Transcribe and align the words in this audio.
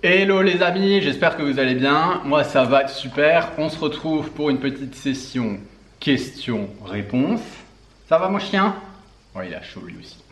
Hello 0.00 0.42
les 0.42 0.62
amis, 0.62 1.02
j'espère 1.02 1.36
que 1.36 1.42
vous 1.42 1.58
allez 1.58 1.74
bien. 1.74 2.22
Moi 2.24 2.44
ça 2.44 2.62
va 2.62 2.86
super. 2.86 3.50
On 3.58 3.68
se 3.68 3.80
retrouve 3.80 4.30
pour 4.30 4.48
une 4.48 4.60
petite 4.60 4.94
session 4.94 5.58
questions-réponses. 5.98 7.40
Ça 8.08 8.16
va 8.16 8.28
mon 8.28 8.38
chien? 8.38 8.76
Oh 9.34 9.40
il 9.44 9.52
a 9.52 9.60
chaud 9.60 9.82
lui 9.84 9.96
aussi. 9.98 10.22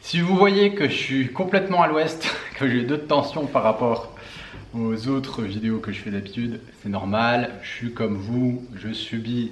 Si 0.00 0.20
vous 0.20 0.36
voyez 0.36 0.76
que 0.76 0.88
je 0.88 0.94
suis 0.94 1.32
complètement 1.32 1.82
à 1.82 1.88
l'ouest, 1.88 2.32
que 2.54 2.70
j'ai 2.70 2.84
deux 2.84 3.00
tensions 3.00 3.46
par 3.46 3.64
rapport 3.64 4.14
aux 4.72 5.08
autres 5.08 5.42
vidéos 5.42 5.80
que 5.80 5.90
je 5.90 6.00
fais 6.00 6.12
d'habitude, 6.12 6.60
c'est 6.80 6.88
normal. 6.88 7.54
Je 7.62 7.68
suis 7.68 7.92
comme 7.92 8.14
vous, 8.14 8.64
je 8.76 8.92
subis 8.92 9.50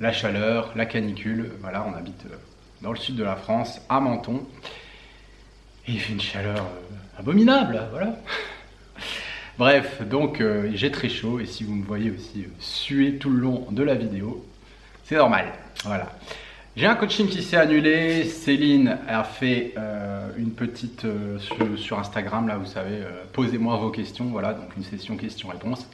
la 0.00 0.12
chaleur, 0.12 0.72
la 0.76 0.86
canicule. 0.86 1.50
Voilà, 1.60 1.84
on 1.86 1.94
habite 1.94 2.24
euh, 2.24 2.36
dans 2.80 2.92
le 2.92 2.98
sud 2.98 3.16
de 3.16 3.24
la 3.24 3.36
France, 3.36 3.82
à 3.90 4.00
Menton. 4.00 4.46
Et 5.86 5.92
il 5.92 6.00
fait 6.00 6.14
une 6.14 6.22
chaleur 6.22 6.56
euh, 6.56 7.20
abominable, 7.20 7.82
voilà. 7.92 8.16
Bref, 9.58 10.00
donc 10.08 10.40
euh, 10.40 10.70
j'ai 10.74 10.90
très 10.90 11.10
chaud 11.10 11.38
et 11.38 11.44
si 11.44 11.62
vous 11.62 11.74
me 11.74 11.84
voyez 11.84 12.10
aussi 12.10 12.44
euh, 12.44 12.48
suer 12.58 13.16
tout 13.16 13.28
le 13.28 13.38
long 13.38 13.66
de 13.70 13.82
la 13.82 13.94
vidéo, 13.94 14.42
c'est 15.04 15.16
normal. 15.16 15.52
Voilà. 15.84 16.10
J'ai 16.74 16.86
un 16.86 16.94
coaching 16.94 17.28
qui 17.28 17.42
s'est 17.42 17.58
annulé. 17.58 18.24
Céline 18.24 18.96
a 19.06 19.24
fait 19.24 19.74
euh, 19.76 20.30
une 20.38 20.52
petite 20.52 21.06
sur, 21.76 21.98
Instagram, 21.98 22.48
là, 22.48 22.56
vous 22.56 22.64
savez, 22.66 23.00
posez-moi 23.34 23.76
vos 23.76 23.90
questions. 23.90 24.24
Voilà, 24.24 24.54
donc 24.54 24.74
une 24.78 24.84
session 24.84 25.16
questions-réponses. 25.16 25.86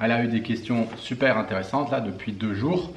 Elle 0.00 0.12
a 0.12 0.22
eu 0.22 0.28
des 0.28 0.42
questions 0.42 0.86
super 0.96 1.36
intéressantes 1.36 1.90
là 1.90 2.00
depuis 2.00 2.30
deux 2.30 2.54
jours 2.54 2.92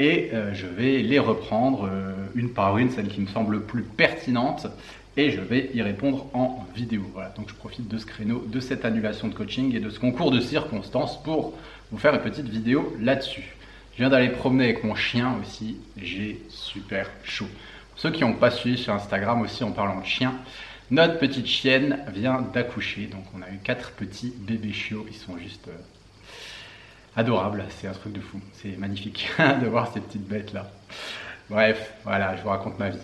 et 0.00 0.30
je 0.52 0.66
vais 0.66 0.98
les 1.02 1.18
reprendre 1.18 1.88
une 2.34 2.50
par 2.50 2.78
une, 2.78 2.90
celles 2.90 3.08
qui 3.08 3.20
me 3.20 3.28
semblent 3.28 3.62
plus 3.62 3.82
pertinentes 3.82 4.66
et 5.16 5.30
je 5.30 5.40
vais 5.40 5.70
y 5.74 5.82
répondre 5.82 6.26
en 6.34 6.66
vidéo. 6.74 7.02
Voilà, 7.12 7.30
donc 7.30 7.48
je 7.48 7.54
profite 7.54 7.88
de 7.88 7.98
ce 7.98 8.06
créneau, 8.06 8.44
de 8.46 8.60
cette 8.60 8.84
annulation 8.84 9.28
de 9.28 9.34
coaching 9.34 9.74
et 9.74 9.80
de 9.80 9.90
ce 9.90 9.98
concours 9.98 10.30
de 10.30 10.40
circonstances 10.40 11.22
pour 11.22 11.54
vous 11.90 11.98
faire 11.98 12.14
une 12.14 12.20
petite 12.20 12.48
vidéo 12.48 12.94
là-dessus. 13.00 13.56
Je 13.94 13.98
viens 13.98 14.10
d'aller 14.10 14.28
promener 14.28 14.64
avec 14.64 14.84
mon 14.84 14.94
chien 14.94 15.36
aussi, 15.40 15.78
j'ai 15.96 16.42
super 16.50 17.08
chaud. 17.24 17.48
Pour 17.90 18.00
ceux 18.00 18.10
qui 18.10 18.22
n'ont 18.22 18.34
pas 18.34 18.50
suivi 18.50 18.76
sur 18.76 18.92
Instagram 18.92 19.40
aussi 19.40 19.64
en 19.64 19.72
parlant 19.72 20.00
de 20.00 20.04
chien, 20.04 20.34
notre 20.90 21.18
petite 21.18 21.46
chienne 21.46 22.04
vient 22.12 22.42
d'accoucher, 22.42 23.06
donc 23.06 23.24
on 23.34 23.40
a 23.40 23.48
eu 23.48 23.58
quatre 23.64 23.92
petits 23.92 24.34
bébés 24.36 24.74
chiots, 24.74 25.06
ils 25.08 25.16
sont 25.16 25.38
juste 25.38 25.66
euh, 25.68 25.78
adorables, 27.16 27.64
c'est 27.70 27.88
un 27.88 27.92
truc 27.92 28.12
de 28.12 28.20
fou, 28.20 28.38
c'est 28.52 28.76
magnifique 28.76 29.30
de 29.62 29.66
voir 29.66 29.90
ces 29.92 30.00
petites 30.00 30.28
bêtes 30.28 30.52
là. 30.52 30.70
Bref, 31.48 31.94
voilà, 32.04 32.36
je 32.36 32.42
vous 32.42 32.50
raconte 32.50 32.78
ma 32.78 32.90
vie. 32.90 32.98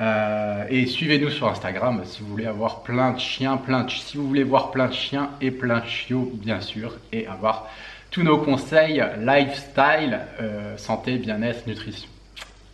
Euh, 0.00 0.64
et 0.70 0.86
suivez-nous 0.86 1.30
sur 1.30 1.48
Instagram 1.48 2.02
si 2.04 2.22
vous 2.22 2.28
voulez 2.28 2.46
avoir 2.46 2.82
plein 2.82 3.12
de 3.12 3.20
chiens, 3.20 3.56
plein 3.56 3.84
de, 3.84 3.90
si 3.90 4.16
vous 4.16 4.26
voulez 4.26 4.42
voir 4.42 4.70
plein 4.70 4.88
de 4.88 4.94
chiens 4.94 5.30
et 5.40 5.50
plein 5.50 5.80
de 5.80 5.86
chiots, 5.86 6.30
bien 6.34 6.60
sûr, 6.60 6.96
et 7.12 7.26
avoir 7.26 7.68
tous 8.10 8.22
nos 8.22 8.38
conseils 8.38 9.02
lifestyle, 9.20 10.20
euh, 10.40 10.76
santé, 10.76 11.18
bien-être, 11.18 11.66
nutrition. 11.66 12.08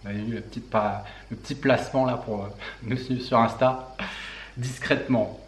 Vous 0.02 0.10
avez 0.10 0.20
vu 0.20 0.34
le 0.34 0.40
petit, 0.40 0.62
le 1.30 1.36
petit 1.36 1.54
placement 1.54 2.06
là 2.06 2.16
pour 2.16 2.44
euh, 2.44 2.48
nous 2.84 2.96
suivre 2.96 3.22
sur 3.22 3.38
Insta 3.38 3.96
discrètement. 4.56 5.38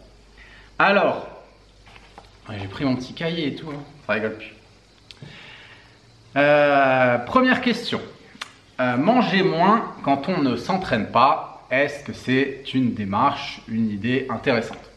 Alors, 0.77 1.27
j'ai 2.49 2.67
pris 2.67 2.85
mon 2.85 2.95
petit 2.95 3.13
cahier 3.13 3.47
et 3.47 3.55
tout, 3.55 3.69
hein. 3.69 3.83
ça 4.07 4.13
rigole 4.13 4.37
plus. 4.37 4.53
première 7.25 7.61
question. 7.61 8.01
manger 8.79 9.43
moins 9.43 9.93
quand 10.03 10.27
on 10.29 10.41
ne 10.41 10.55
s'entraîne 10.55 11.07
pas 11.07 11.50
est-ce 11.71 12.03
que 12.03 12.13
c'est 12.13 12.63
une 12.73 12.93
démarche, 12.93 13.61
une 13.69 13.89
idée 13.89 14.27
intéressante? 14.29 14.91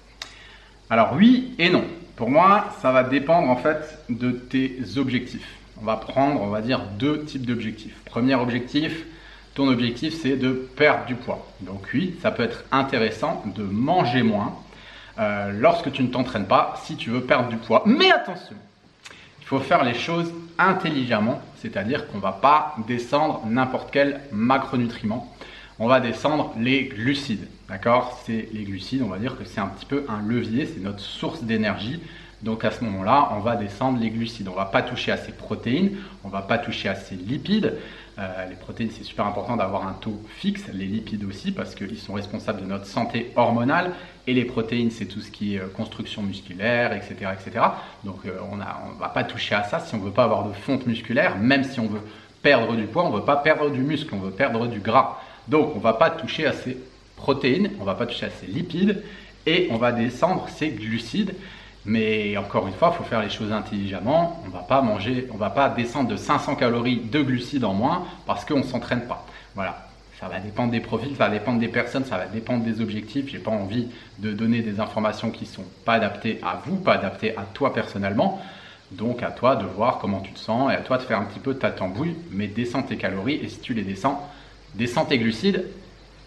Alors 0.90 1.14
oui 1.14 1.54
et 1.58 1.70
non. 1.70 1.84
Pour 2.16 2.30
moi, 2.30 2.66
ça 2.82 2.92
va 2.92 3.04
dépendre 3.04 3.48
en 3.48 3.56
fait 3.56 3.98
de 4.10 4.30
tes 4.30 4.78
objectifs. 4.96 5.56
On 5.80 5.84
va 5.84 5.96
prendre, 5.96 6.40
on 6.42 6.48
va 6.48 6.60
dire, 6.60 6.80
deux 6.98 7.24
types 7.24 7.46
d'objectifs. 7.46 7.96
Premier 8.04 8.34
objectif, 8.34 9.04
ton 9.54 9.68
objectif 9.68 10.20
c'est 10.20 10.36
de 10.36 10.68
perdre 10.76 11.06
du 11.06 11.14
poids. 11.14 11.46
Donc 11.60 11.88
oui, 11.94 12.16
ça 12.20 12.30
peut 12.30 12.42
être 12.42 12.64
intéressant 12.72 13.42
de 13.54 13.62
manger 13.62 14.22
moins 14.22 14.54
euh, 15.18 15.52
lorsque 15.52 15.92
tu 15.92 16.02
ne 16.02 16.08
t'entraînes 16.08 16.46
pas 16.46 16.74
si 16.84 16.96
tu 16.96 17.10
veux 17.10 17.22
perdre 17.22 17.48
du 17.48 17.56
poids. 17.56 17.82
Mais 17.86 18.10
attention, 18.10 18.56
il 19.40 19.46
faut 19.46 19.60
faire 19.60 19.84
les 19.84 19.94
choses 19.94 20.32
intelligemment, 20.58 21.40
c'est-à-dire 21.58 22.08
qu'on 22.08 22.18
ne 22.18 22.22
va 22.22 22.32
pas 22.32 22.76
descendre 22.86 23.42
n'importe 23.46 23.90
quel 23.92 24.20
macronutriment 24.32 25.33
on 25.78 25.88
va 25.88 26.00
descendre 26.00 26.52
les 26.58 26.84
glucides. 26.84 27.48
D'accord? 27.68 28.20
C'est 28.24 28.48
les 28.52 28.64
glucides, 28.64 29.02
on 29.02 29.08
va 29.08 29.18
dire 29.18 29.36
que 29.36 29.44
c'est 29.44 29.60
un 29.60 29.66
petit 29.66 29.86
peu 29.86 30.04
un 30.08 30.20
levier, 30.22 30.66
c'est 30.66 30.80
notre 30.80 31.00
source 31.00 31.42
d'énergie. 31.42 32.00
Donc 32.42 32.64
à 32.64 32.70
ce 32.70 32.84
moment-là, 32.84 33.30
on 33.32 33.40
va 33.40 33.56
descendre 33.56 33.98
les 33.98 34.10
glucides. 34.10 34.48
On 34.48 34.52
ne 34.52 34.56
va 34.56 34.66
pas 34.66 34.82
toucher 34.82 35.12
à 35.12 35.16
ces 35.16 35.32
protéines, 35.32 35.96
on 36.24 36.28
ne 36.28 36.32
va 36.32 36.42
pas 36.42 36.58
toucher 36.58 36.88
à 36.90 36.94
ces 36.94 37.14
lipides. 37.14 37.74
Euh, 38.18 38.46
les 38.48 38.54
protéines, 38.54 38.90
c'est 38.90 39.02
super 39.02 39.26
important 39.26 39.56
d'avoir 39.56 39.88
un 39.88 39.94
taux 39.94 40.20
fixe, 40.36 40.62
les 40.72 40.84
lipides 40.84 41.24
aussi, 41.24 41.50
parce 41.50 41.74
qu'ils 41.74 41.98
sont 41.98 42.12
responsables 42.12 42.60
de 42.60 42.66
notre 42.66 42.86
santé 42.86 43.32
hormonale. 43.34 43.92
Et 44.26 44.34
les 44.34 44.44
protéines, 44.44 44.90
c'est 44.90 45.06
tout 45.06 45.20
ce 45.20 45.30
qui 45.30 45.56
est 45.56 45.60
euh, 45.60 45.68
construction 45.68 46.22
musculaire, 46.22 46.92
etc. 46.92 47.30
etc. 47.32 47.64
Donc 48.04 48.26
euh, 48.26 48.38
on 48.52 48.56
ne 48.56 49.00
va 49.00 49.08
pas 49.08 49.24
toucher 49.24 49.54
à 49.54 49.64
ça 49.64 49.80
si 49.80 49.94
on 49.94 49.98
ne 49.98 50.04
veut 50.04 50.12
pas 50.12 50.24
avoir 50.24 50.46
de 50.46 50.52
fonte 50.52 50.86
musculaire, 50.86 51.36
même 51.38 51.64
si 51.64 51.80
on 51.80 51.86
veut 51.86 52.02
perdre 52.42 52.76
du 52.76 52.84
poids, 52.84 53.04
on 53.04 53.10
ne 53.10 53.16
veut 53.16 53.24
pas 53.24 53.36
perdre 53.36 53.70
du 53.70 53.80
muscle, 53.80 54.14
on 54.14 54.18
veut 54.18 54.30
perdre 54.30 54.66
du 54.66 54.78
gras. 54.78 55.18
Donc 55.48 55.72
on 55.74 55.78
ne 55.78 55.82
va 55.82 55.94
pas 55.94 56.10
toucher 56.10 56.46
à 56.46 56.52
ces 56.52 56.76
protéines, 57.16 57.70
on 57.78 57.80
ne 57.80 57.86
va 57.86 57.94
pas 57.94 58.06
toucher 58.06 58.26
à 58.26 58.30
ces 58.30 58.46
lipides 58.46 59.02
et 59.46 59.68
on 59.70 59.76
va 59.76 59.92
descendre 59.92 60.46
ces 60.48 60.68
glucides. 60.70 61.34
Mais 61.86 62.36
encore 62.38 62.66
une 62.66 62.72
fois, 62.72 62.94
il 62.94 62.96
faut 62.96 63.04
faire 63.04 63.20
les 63.20 63.28
choses 63.28 63.52
intelligemment. 63.52 64.40
On 64.44 64.48
ne 64.48 64.52
va 64.52 64.60
pas 64.60 64.80
manger, 64.80 65.28
on 65.32 65.36
va 65.36 65.50
pas 65.50 65.68
descendre 65.68 66.08
de 66.08 66.16
500 66.16 66.56
calories 66.56 66.96
de 66.96 67.20
glucides 67.20 67.64
en 67.64 67.74
moins 67.74 68.06
parce 68.26 68.44
qu'on 68.44 68.58
ne 68.58 68.62
s'entraîne 68.62 69.06
pas. 69.06 69.26
Voilà. 69.54 69.88
Ça 70.20 70.28
va 70.28 70.38
dépendre 70.38 70.70
des 70.70 70.80
profils, 70.80 71.14
ça 71.16 71.28
va 71.28 71.30
dépendre 71.30 71.58
des 71.58 71.68
personnes, 71.68 72.04
ça 72.04 72.16
va 72.16 72.26
dépendre 72.26 72.64
des 72.64 72.80
objectifs. 72.80 73.28
J'ai 73.28 73.38
pas 73.38 73.50
envie 73.50 73.88
de 74.20 74.32
donner 74.32 74.62
des 74.62 74.80
informations 74.80 75.30
qui 75.30 75.44
sont 75.44 75.64
pas 75.84 75.94
adaptées 75.94 76.38
à 76.42 76.62
vous, 76.64 76.76
pas 76.76 76.94
adaptées 76.94 77.36
à 77.36 77.42
toi 77.52 77.74
personnellement. 77.74 78.40
Donc 78.92 79.22
à 79.22 79.30
toi 79.30 79.56
de 79.56 79.66
voir 79.66 79.98
comment 79.98 80.20
tu 80.20 80.32
te 80.32 80.38
sens 80.38 80.72
et 80.72 80.76
à 80.76 80.80
toi 80.80 80.98
de 80.98 81.02
faire 81.02 81.18
un 81.18 81.24
petit 81.24 81.40
peu 81.40 81.54
ta 81.54 81.70
tambouille, 81.70 82.16
mais 82.30 82.46
descends 82.46 82.82
tes 82.82 82.96
calories 82.96 83.40
et 83.42 83.48
si 83.48 83.58
tu 83.58 83.74
les 83.74 83.82
descends, 83.82 84.26
Descends 84.74 85.04
tes 85.04 85.18
glucides 85.18 85.64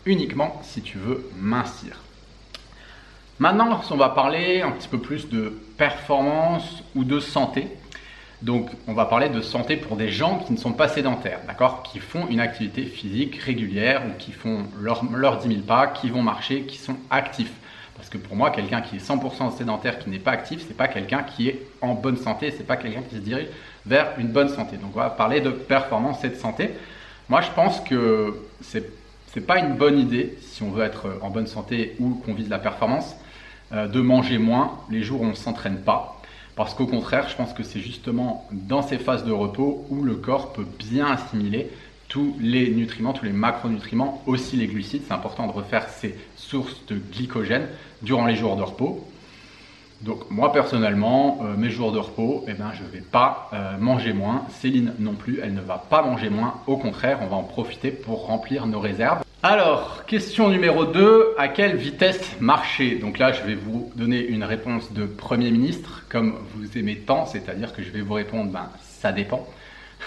uniquement 0.05 0.59
si 0.63 0.81
tu 0.81 0.97
veux 0.97 1.29
mincir. 1.37 2.01
Maintenant, 3.39 3.81
on 3.91 3.97
va 3.97 4.09
parler 4.09 4.61
un 4.61 4.71
petit 4.71 4.87
peu 4.87 4.99
plus 4.99 5.29
de 5.29 5.53
performance 5.77 6.83
ou 6.95 7.03
de 7.03 7.19
santé. 7.19 7.67
Donc, 8.41 8.69
on 8.87 8.93
va 8.93 9.05
parler 9.05 9.29
de 9.29 9.41
santé 9.41 9.77
pour 9.77 9.97
des 9.97 10.09
gens 10.09 10.39
qui 10.39 10.53
ne 10.53 10.57
sont 10.57 10.71
pas 10.71 10.87
sédentaires, 10.87 11.39
d'accord 11.45 11.83
Qui 11.83 11.99
font 11.99 12.27
une 12.29 12.39
activité 12.39 12.83
physique 12.83 13.35
régulière 13.35 14.03
ou 14.07 14.17
qui 14.17 14.31
font 14.31 14.65
leurs 14.79 15.03
leur 15.11 15.39
10 15.39 15.47
000 15.47 15.61
pas, 15.61 15.87
qui 15.87 16.09
vont 16.09 16.21
marcher, 16.21 16.61
qui 16.63 16.77
sont 16.77 16.95
actifs. 17.09 17.53
Parce 17.95 18.09
que 18.09 18.17
pour 18.17 18.35
moi, 18.35 18.51
quelqu'un 18.51 18.81
qui 18.81 18.95
est 18.95 19.05
100% 19.05 19.57
sédentaire, 19.57 19.99
qui 19.99 20.09
n'est 20.09 20.19
pas 20.19 20.31
actif, 20.31 20.63
c'est 20.67 20.77
pas 20.77 20.87
quelqu'un 20.87 21.23
qui 21.23 21.49
est 21.49 21.61
en 21.81 21.95
bonne 21.95 22.17
santé, 22.17 22.53
c'est 22.55 22.65
pas 22.65 22.77
quelqu'un 22.77 23.01
qui 23.01 23.15
se 23.15 23.21
dirige 23.21 23.47
vers 23.85 24.13
une 24.17 24.27
bonne 24.27 24.49
santé. 24.49 24.77
Donc, 24.77 24.91
on 24.95 24.99
va 24.99 25.09
parler 25.09 25.41
de 25.41 25.49
performance 25.49 26.23
et 26.23 26.29
de 26.29 26.35
santé. 26.35 26.71
Moi, 27.29 27.41
je 27.41 27.51
pense 27.51 27.81
que 27.81 28.35
c'est 28.61 28.91
n'est 29.39 29.45
pas 29.45 29.59
une 29.59 29.75
bonne 29.75 29.99
idée, 29.99 30.37
si 30.41 30.63
on 30.63 30.71
veut 30.71 30.83
être 30.83 31.19
en 31.21 31.29
bonne 31.29 31.47
santé 31.47 31.95
ou 31.99 32.15
qu'on 32.15 32.33
vise 32.33 32.49
la 32.49 32.59
performance, 32.59 33.15
euh, 33.71 33.87
de 33.87 34.01
manger 34.01 34.37
moins 34.37 34.79
les 34.89 35.03
jours 35.03 35.21
où 35.21 35.25
on 35.25 35.29
ne 35.29 35.35
s'entraîne 35.35 35.77
pas. 35.77 36.21
Parce 36.55 36.73
qu'au 36.73 36.87
contraire, 36.87 37.29
je 37.29 37.35
pense 37.35 37.53
que 37.53 37.61
c'est 37.61 37.79
justement 37.79 38.47
dans 38.51 38.81
ces 38.81 38.97
phases 38.97 39.25
de 39.25 39.31
repos 39.31 39.85
où 39.89 40.01
le 40.01 40.15
corps 40.15 40.53
peut 40.53 40.65
bien 40.79 41.05
assimiler 41.05 41.69
tous 42.07 42.35
les 42.39 42.71
nutriments, 42.71 43.13
tous 43.13 43.25
les 43.25 43.33
macronutriments, 43.33 44.23
aussi 44.25 44.55
les 44.55 44.67
glucides. 44.67 45.03
C'est 45.07 45.13
important 45.13 45.45
de 45.45 45.51
refaire 45.51 45.87
ces 45.89 46.15
sources 46.35 46.81
de 46.87 46.95
glycogène 46.95 47.67
durant 48.01 48.25
les 48.25 48.35
jours 48.35 48.55
de 48.55 48.63
repos. 48.63 49.05
Donc 50.01 50.29
moi 50.29 50.51
personnellement, 50.51 51.39
euh, 51.41 51.55
mes 51.57 51.69
jours 51.69 51.91
de 51.91 51.99
repos, 51.99 52.45
eh 52.47 52.53
ben, 52.53 52.71
je 52.73 52.83
ne 52.83 52.87
vais 52.87 53.01
pas 53.01 53.49
euh, 53.53 53.77
manger 53.79 54.13
moins. 54.13 54.45
Céline 54.49 54.93
non 54.99 55.13
plus, 55.13 55.39
elle 55.41 55.53
ne 55.53 55.61
va 55.61 55.77
pas 55.89 56.03
manger 56.03 56.29
moins. 56.29 56.55
Au 56.67 56.77
contraire, 56.77 57.19
on 57.21 57.27
va 57.27 57.35
en 57.35 57.43
profiter 57.43 57.91
pour 57.91 58.27
remplir 58.27 58.67
nos 58.67 58.79
réserves. 58.79 59.23
Alors, 59.43 60.05
question 60.05 60.49
numéro 60.49 60.85
2, 60.85 61.35
à 61.37 61.47
quelle 61.47 61.75
vitesse 61.75 62.37
marcher? 62.39 62.95
Donc 62.95 63.19
là, 63.19 63.31
je 63.31 63.43
vais 63.43 63.55
vous 63.55 63.91
donner 63.95 64.25
une 64.25 64.43
réponse 64.43 64.91
de 64.93 65.05
Premier 65.05 65.51
ministre, 65.51 66.03
comme 66.09 66.35
vous 66.55 66.77
aimez 66.77 66.97
tant, 66.97 67.25
c'est-à-dire 67.25 67.73
que 67.73 67.83
je 67.83 67.89
vais 67.91 68.01
vous 68.01 68.15
répondre, 68.15 68.51
ben, 68.51 68.69
ça 68.81 69.11
dépend. 69.11 69.47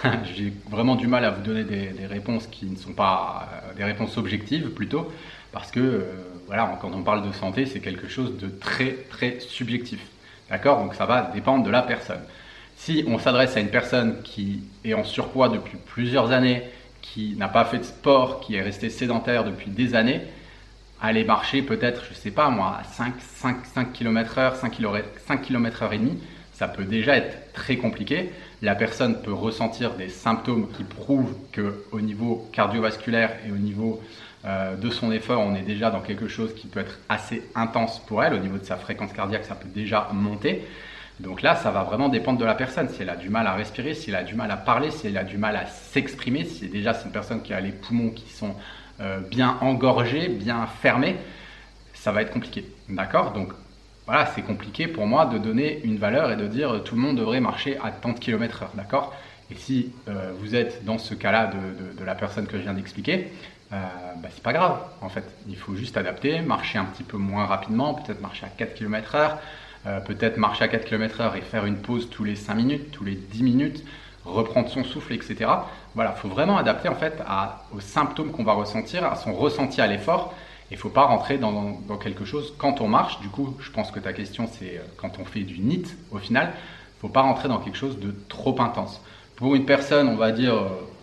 J'ai 0.34 0.52
vraiment 0.68 0.96
du 0.96 1.06
mal 1.06 1.24
à 1.24 1.30
vous 1.30 1.42
donner 1.42 1.64
des, 1.64 2.06
réponses 2.06 2.46
qui 2.46 2.66
ne 2.66 2.76
sont 2.76 2.92
pas 2.92 3.48
euh, 3.52 3.74
des 3.74 3.84
réponses 3.84 4.18
objectives 4.18 4.70
plutôt, 4.70 5.12
parce 5.52 5.70
que 5.70 6.06
voilà, 6.46 6.76
quand 6.80 6.92
on 6.92 7.02
parle 7.02 7.26
de 7.26 7.32
santé, 7.32 7.66
c'est 7.66 7.80
quelque 7.80 8.08
chose 8.08 8.36
de 8.38 8.48
très 8.48 8.92
très 9.08 9.40
subjectif. 9.40 10.00
D'accord? 10.50 10.82
Donc 10.82 10.94
ça 10.94 11.06
va 11.06 11.30
dépendre 11.32 11.64
de 11.64 11.70
la 11.70 11.82
personne. 11.82 12.20
Si 12.76 13.04
on 13.06 13.18
s'adresse 13.18 13.56
à 13.56 13.60
une 13.60 13.68
personne 13.68 14.22
qui 14.22 14.62
est 14.84 14.94
en 14.94 15.04
surpoids 15.04 15.48
depuis 15.48 15.76
plusieurs 15.76 16.32
années, 16.32 16.62
qui 17.02 17.34
n'a 17.36 17.48
pas 17.48 17.64
fait 17.64 17.78
de 17.78 17.84
sport, 17.84 18.40
qui 18.40 18.56
est 18.56 18.62
resté 18.62 18.90
sédentaire 18.90 19.44
depuis 19.44 19.70
des 19.70 19.94
années, 19.94 20.22
aller 21.00 21.24
marcher 21.24 21.62
peut-être, 21.62 22.04
je 22.08 22.14
sais 22.14 22.30
pas 22.30 22.50
moi, 22.50 22.78
à 22.80 22.84
5, 22.84 23.14
5, 23.20 23.66
5 23.66 23.92
km 23.92 24.38
heure, 24.38 24.56
5 24.56 24.70
km 24.72 25.82
heure 25.82 25.92
et 25.92 25.98
demi, 25.98 26.18
ça 26.52 26.68
peut 26.68 26.84
déjà 26.84 27.16
être 27.16 27.52
très 27.52 27.76
compliqué. 27.76 28.32
La 28.62 28.74
personne 28.74 29.22
peut 29.22 29.32
ressentir 29.32 29.94
des 29.94 30.08
symptômes 30.10 30.68
qui 30.76 30.84
prouvent 30.84 31.34
que 31.50 31.84
au 31.92 32.00
niveau 32.00 32.46
cardiovasculaire 32.52 33.36
et 33.46 33.52
au 33.52 33.56
niveau 33.56 34.00
euh, 34.44 34.76
de 34.76 34.90
son 34.90 35.12
effort, 35.12 35.40
on 35.40 35.54
est 35.54 35.62
déjà 35.62 35.90
dans 35.90 36.00
quelque 36.00 36.28
chose 36.28 36.54
qui 36.54 36.66
peut 36.66 36.80
être 36.80 36.98
assez 37.08 37.42
intense 37.54 38.00
pour 38.00 38.22
elle. 38.22 38.34
Au 38.34 38.38
niveau 38.38 38.58
de 38.58 38.64
sa 38.64 38.76
fréquence 38.76 39.12
cardiaque, 39.12 39.44
ça 39.44 39.54
peut 39.54 39.68
déjà 39.68 40.08
monter. 40.12 40.66
Donc 41.20 41.42
là, 41.42 41.54
ça 41.56 41.70
va 41.70 41.84
vraiment 41.84 42.08
dépendre 42.08 42.38
de 42.38 42.44
la 42.44 42.54
personne. 42.54 42.88
Si 42.88 43.02
elle 43.02 43.10
a 43.10 43.16
du 43.16 43.28
mal 43.28 43.46
à 43.46 43.54
respirer, 43.54 43.94
si 43.94 44.10
elle 44.10 44.16
a 44.16 44.24
du 44.24 44.34
mal 44.34 44.50
à 44.50 44.56
parler, 44.56 44.90
si 44.90 45.06
elle 45.06 45.18
a 45.18 45.24
du 45.24 45.36
mal 45.38 45.56
à 45.56 45.66
s'exprimer, 45.66 46.44
si 46.44 46.68
déjà 46.68 46.94
c'est 46.94 47.04
une 47.04 47.12
personne 47.12 47.42
qui 47.42 47.52
a 47.52 47.60
les 47.60 47.72
poumons 47.72 48.10
qui 48.10 48.30
sont 48.30 48.54
euh, 49.00 49.20
bien 49.20 49.56
engorgés, 49.60 50.28
bien 50.28 50.66
fermés, 50.66 51.16
ça 51.92 52.12
va 52.12 52.22
être 52.22 52.30
compliqué. 52.30 52.64
D'accord? 52.88 53.32
Donc 53.32 53.52
voilà, 54.10 54.26
c'est 54.34 54.42
compliqué 54.42 54.88
pour 54.88 55.06
moi 55.06 55.24
de 55.24 55.38
donner 55.38 55.82
une 55.84 55.96
valeur 55.96 56.32
et 56.32 56.36
de 56.36 56.48
dire 56.48 56.82
tout 56.82 56.96
le 56.96 57.00
monde 57.00 57.16
devrait 57.16 57.38
marcher 57.38 57.78
à 57.80 57.92
tant 57.92 58.10
de 58.10 58.18
km 58.18 58.64
heure. 58.64 58.72
D'accord? 58.74 59.14
Et 59.52 59.54
si 59.54 59.92
euh, 60.08 60.32
vous 60.40 60.56
êtes 60.56 60.84
dans 60.84 60.98
ce 60.98 61.14
cas-là 61.14 61.48
de, 61.96 62.04
la 62.04 62.16
personne 62.16 62.48
que 62.48 62.56
je 62.56 62.62
viens 62.62 62.74
d'expliquer, 62.74 63.30
euh, 63.72 63.76
bah, 64.16 64.28
c'est 64.32 64.42
pas 64.42 64.52
grave 64.52 64.80
en 65.00 65.08
fait. 65.08 65.22
Il 65.48 65.56
faut 65.56 65.76
juste 65.76 65.96
adapter, 65.96 66.40
marcher 66.40 66.76
un 66.76 66.86
petit 66.86 67.04
peu 67.04 67.18
moins 67.18 67.46
rapidement, 67.46 67.94
peut-être 67.94 68.20
marcher 68.20 68.46
à 68.46 68.48
4 68.48 68.74
km 68.74 69.14
heure, 69.14 69.38
euh, 69.86 70.00
peut-être 70.00 70.38
marcher 70.38 70.64
à 70.64 70.68
4 70.68 70.86
km 70.86 71.20
heure 71.20 71.36
et 71.36 71.40
faire 71.42 71.64
une 71.64 71.76
pause 71.76 72.10
tous 72.10 72.24
les 72.24 72.34
5 72.34 72.54
minutes, 72.56 72.90
tous 72.90 73.04
les 73.04 73.14
10 73.14 73.44
minutes, 73.44 73.84
reprendre 74.24 74.68
son 74.70 74.82
souffle, 74.82 75.12
etc. 75.12 75.48
Voilà, 75.94 76.14
il 76.16 76.20
faut 76.20 76.28
vraiment 76.28 76.58
adapter 76.58 76.88
en 76.88 76.96
fait 76.96 77.22
aux 77.72 77.80
symptômes 77.80 78.32
qu'on 78.32 78.42
va 78.42 78.54
ressentir, 78.54 79.04
à 79.04 79.14
son 79.14 79.34
ressenti 79.34 79.80
à 79.80 79.86
l'effort. 79.86 80.34
Il 80.70 80.74
ne 80.74 80.78
faut 80.78 80.88
pas 80.88 81.04
rentrer 81.04 81.38
dans, 81.38 81.78
quelque 82.02 82.24
chose 82.24 82.54
quand 82.58 82.80
on 82.80 82.88
marche. 82.88 83.20
Du 83.20 83.28
coup, 83.28 83.56
je 83.60 83.70
pense 83.70 83.90
que 83.90 83.98
ta 83.98 84.12
question, 84.12 84.46
c'est 84.46 84.78
euh, 84.78 84.82
quand 84.96 85.18
on 85.18 85.24
fait 85.24 85.40
du 85.40 85.58
NIT 85.58 85.86
au 86.10 86.18
final. 86.18 86.52
Il 86.54 86.96
ne 86.96 87.00
faut 87.00 87.08
pas 87.08 87.22
rentrer 87.22 87.48
dans 87.48 87.58
quelque 87.58 87.78
chose 87.78 87.98
de 87.98 88.14
trop 88.28 88.60
intense. 88.60 89.00
Pour 89.36 89.54
une 89.54 89.64
personne, 89.64 90.08
on 90.08 90.16
va 90.16 90.32
dire, 90.32 90.54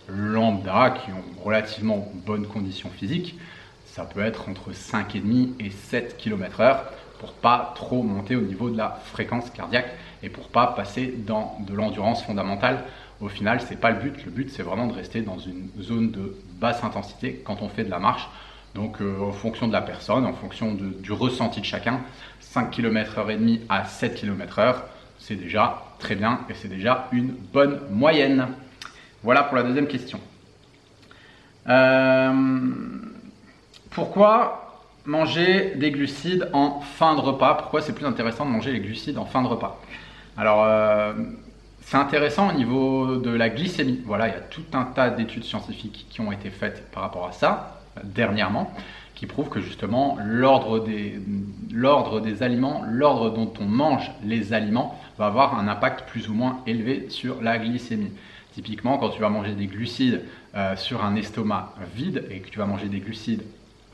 lambda, 0.08 0.90
qui 0.90 1.10
ont 1.10 1.44
relativement 1.44 2.08
bonnes 2.26 2.46
conditions 2.46 2.88
physiques, 2.88 3.38
ça 3.86 4.04
peut 4.04 4.20
être 4.20 4.48
entre 4.48 4.70
5,5 4.70 5.48
et 5.60 5.70
7 5.70 6.16
km 6.16 6.60
heure 6.60 6.84
pour 7.18 7.32
pas 7.32 7.72
trop 7.74 8.02
monter 8.02 8.36
au 8.36 8.42
niveau 8.42 8.70
de 8.70 8.76
la 8.76 9.00
fréquence 9.06 9.50
cardiaque 9.50 9.92
et 10.22 10.28
pour 10.28 10.48
pas 10.48 10.68
passer 10.68 11.14
dans 11.26 11.58
de 11.66 11.74
l'endurance 11.74 12.22
fondamentale. 12.22 12.84
Au 13.20 13.28
final, 13.28 13.60
c'est 13.60 13.80
pas 13.80 13.90
le 13.90 13.98
but. 13.98 14.24
Le 14.24 14.30
but, 14.30 14.50
c'est 14.50 14.62
vraiment 14.62 14.86
de 14.86 14.92
rester 14.92 15.22
dans 15.22 15.38
une 15.38 15.68
zone 15.80 16.12
de 16.12 16.36
basse 16.60 16.84
intensité 16.84 17.42
quand 17.44 17.60
on 17.62 17.68
fait 17.68 17.84
de 17.84 17.90
la 17.90 17.98
marche. 17.98 18.28
Donc, 18.74 19.00
euh, 19.00 19.20
en 19.20 19.32
fonction 19.32 19.66
de 19.66 19.72
la 19.72 19.82
personne, 19.82 20.24
en 20.24 20.32
fonction 20.32 20.74
du 20.74 21.12
ressenti 21.12 21.60
de 21.60 21.64
chacun, 21.64 22.00
5 22.40 22.70
km 22.70 23.18
heure 23.18 23.30
et 23.30 23.36
demi 23.36 23.60
à 23.68 23.84
7 23.84 24.14
km 24.14 24.58
heure, 24.58 24.84
c'est 25.18 25.34
déjà 25.34 25.82
très 25.98 26.14
bien 26.14 26.40
et 26.48 26.54
c'est 26.54 26.68
déjà 26.68 27.08
une 27.12 27.28
bonne 27.28 27.80
moyenne. 27.90 28.48
Voilà 29.22 29.42
pour 29.42 29.56
la 29.56 29.62
deuxième 29.62 29.88
question. 29.88 30.20
Euh, 31.68 32.32
pourquoi 33.90 34.82
manger 35.04 35.74
des 35.76 35.90
glucides 35.90 36.48
en 36.52 36.80
fin 36.80 37.14
de 37.14 37.20
repas? 37.20 37.54
Pourquoi 37.54 37.82
c'est 37.82 37.94
plus 37.94 38.06
intéressant 38.06 38.46
de 38.46 38.50
manger 38.50 38.72
les 38.72 38.80
glucides 38.80 39.18
en 39.18 39.24
fin 39.24 39.42
de 39.42 39.48
repas? 39.48 39.80
Alors, 40.36 40.64
euh, 40.64 41.14
c'est 41.80 41.96
intéressant 41.96 42.50
au 42.50 42.52
niveau 42.52 43.16
de 43.16 43.30
la 43.30 43.48
glycémie. 43.48 44.02
Voilà, 44.06 44.28
il 44.28 44.34
y 44.34 44.36
a 44.36 44.40
tout 44.40 44.64
un 44.72 44.84
tas 44.84 45.10
d'études 45.10 45.44
scientifiques 45.44 46.06
qui 46.08 46.20
ont 46.20 46.30
été 46.30 46.50
faites 46.50 46.90
par 46.92 47.02
rapport 47.02 47.26
à 47.26 47.32
ça 47.32 47.77
dernièrement, 48.04 48.72
qui 49.14 49.26
prouvent 49.26 49.48
que 49.48 49.60
justement 49.60 50.16
l'ordre 50.24 50.78
des, 50.78 51.18
l'ordre 51.72 52.20
des 52.20 52.42
aliments, 52.42 52.84
l'ordre 52.88 53.30
dont 53.30 53.52
on 53.60 53.64
mange 53.64 54.10
les 54.24 54.52
aliments, 54.52 54.98
va 55.18 55.26
avoir 55.26 55.58
un 55.58 55.66
impact 55.66 56.08
plus 56.08 56.28
ou 56.28 56.34
moins 56.34 56.62
élevé 56.66 57.06
sur 57.08 57.42
la 57.42 57.58
glycémie. 57.58 58.12
Typiquement, 58.52 58.98
quand 58.98 59.10
tu 59.10 59.20
vas 59.20 59.28
manger 59.28 59.54
des 59.54 59.66
glucides 59.66 60.22
euh, 60.54 60.76
sur 60.76 61.04
un 61.04 61.16
estomac 61.16 61.74
vide 61.94 62.24
et 62.30 62.38
que 62.40 62.48
tu 62.48 62.58
vas 62.58 62.66
manger 62.66 62.88
des 62.88 63.00
glucides 63.00 63.42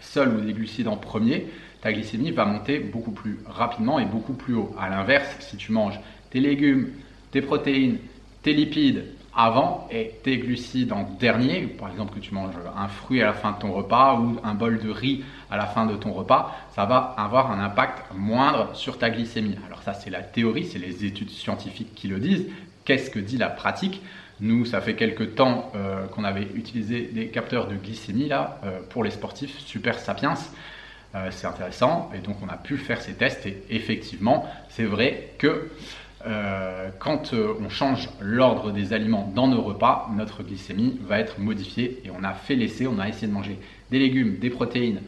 seuls 0.01 0.37
ou 0.37 0.41
des 0.41 0.53
glucides 0.53 0.89
en 0.89 0.97
premier, 0.97 1.47
ta 1.81 1.93
glycémie 1.93 2.31
va 2.31 2.45
monter 2.45 2.79
beaucoup 2.79 3.13
plus 3.13 3.39
rapidement 3.47 3.99
et 3.99 4.05
beaucoup 4.05 4.35
plus 4.35 4.55
haut. 4.55 4.75
A 4.79 4.89
l'inverse, 4.89 5.37
si 5.41 5.57
tu 5.57 5.73
manges 5.73 5.99
tes 6.31 6.41
légumes, 6.41 6.89
tes 7.31 7.41
protéines, 7.41 7.99
tes 8.43 8.53
lipides 8.53 9.05
avant 9.37 9.89
et 9.91 10.13
tes 10.23 10.39
glucides 10.39 10.93
en 10.93 11.03
dernier, 11.19 11.63
par 11.63 11.91
exemple 11.91 12.15
que 12.15 12.21
tu 12.21 12.33
manges 12.33 12.55
un 12.77 12.89
fruit 12.89 13.21
à 13.23 13.27
la 13.27 13.33
fin 13.33 13.53
de 13.53 13.59
ton 13.59 13.73
repas 13.73 14.15
ou 14.15 14.39
un 14.45 14.55
bol 14.55 14.79
de 14.79 14.91
riz 14.91 15.25
à 15.51 15.57
la 15.57 15.67
fin 15.67 15.87
de 15.87 15.97
ton 15.97 16.13
repas, 16.13 16.57
ça 16.75 16.85
va 16.85 17.15
avoir 17.17 17.51
un 17.51 17.63
impact 17.63 18.13
moindre 18.15 18.71
sur 18.75 18.99
ta 18.99 19.11
glycémie. 19.11 19.57
Alors 19.67 19.83
ça 19.83 19.95
c'est 19.95 20.11
la 20.11 20.23
théorie, 20.23 20.65
c'est 20.65 20.79
les 20.79 21.05
études 21.05 21.31
scientifiques 21.31 21.95
qui 21.95 22.09
le 22.09 22.19
disent. 22.19 22.47
Qu'est-ce 22.85 23.11
que 23.11 23.19
dit 23.19 23.39
la 23.39 23.49
pratique? 23.49 24.03
Nous, 24.41 24.65
ça 24.65 24.81
fait 24.81 24.95
quelques 24.95 25.37
temps 25.37 25.71
euh, 25.75 26.07
qu'on 26.09 26.25
avait 26.25 26.49
utilisé 26.55 27.03
des 27.13 27.29
capteurs 27.29 27.69
de 27.69 27.77
glycémie 27.77 28.29
là 28.29 28.59
euh, 28.65 28.81
pour 28.91 29.05
les 29.05 29.11
sportifs 29.11 29.59
Super 29.61 29.99
Sapiens. 29.99 30.35
Euh, 31.15 31.29
c'est 31.31 31.47
intéressant 31.47 32.11
et 32.13 32.19
donc 32.19 32.37
on 32.43 32.49
a 32.49 32.57
pu 32.57 32.77
faire 32.77 33.01
ces 33.01 33.15
tests 33.15 33.47
et 33.47 33.63
effectivement, 33.71 34.49
c'est 34.69 34.85
vrai 34.85 35.31
que 35.39 35.71
quand 36.99 37.35
on 37.35 37.69
change 37.69 38.09
l'ordre 38.21 38.71
des 38.71 38.93
aliments 38.93 39.31
dans 39.35 39.49
nos 39.49 39.61
repas, 39.61 40.11
notre 40.17 40.43
glycémie 40.43 40.99
va 41.07 41.19
être 41.19 41.39
modifiée 41.39 42.01
et 42.05 42.11
on 42.11 42.25
a 42.25 42.33
fait 42.33 42.55
l'essai, 42.55 42.87
on 42.87 42.99
a 42.99 43.09
essayé 43.09 43.27
de 43.27 43.33
manger 43.33 43.59
des 43.91 43.99
légumes, 43.99 44.39
des 44.39 44.51
protéines, 44.51 45.01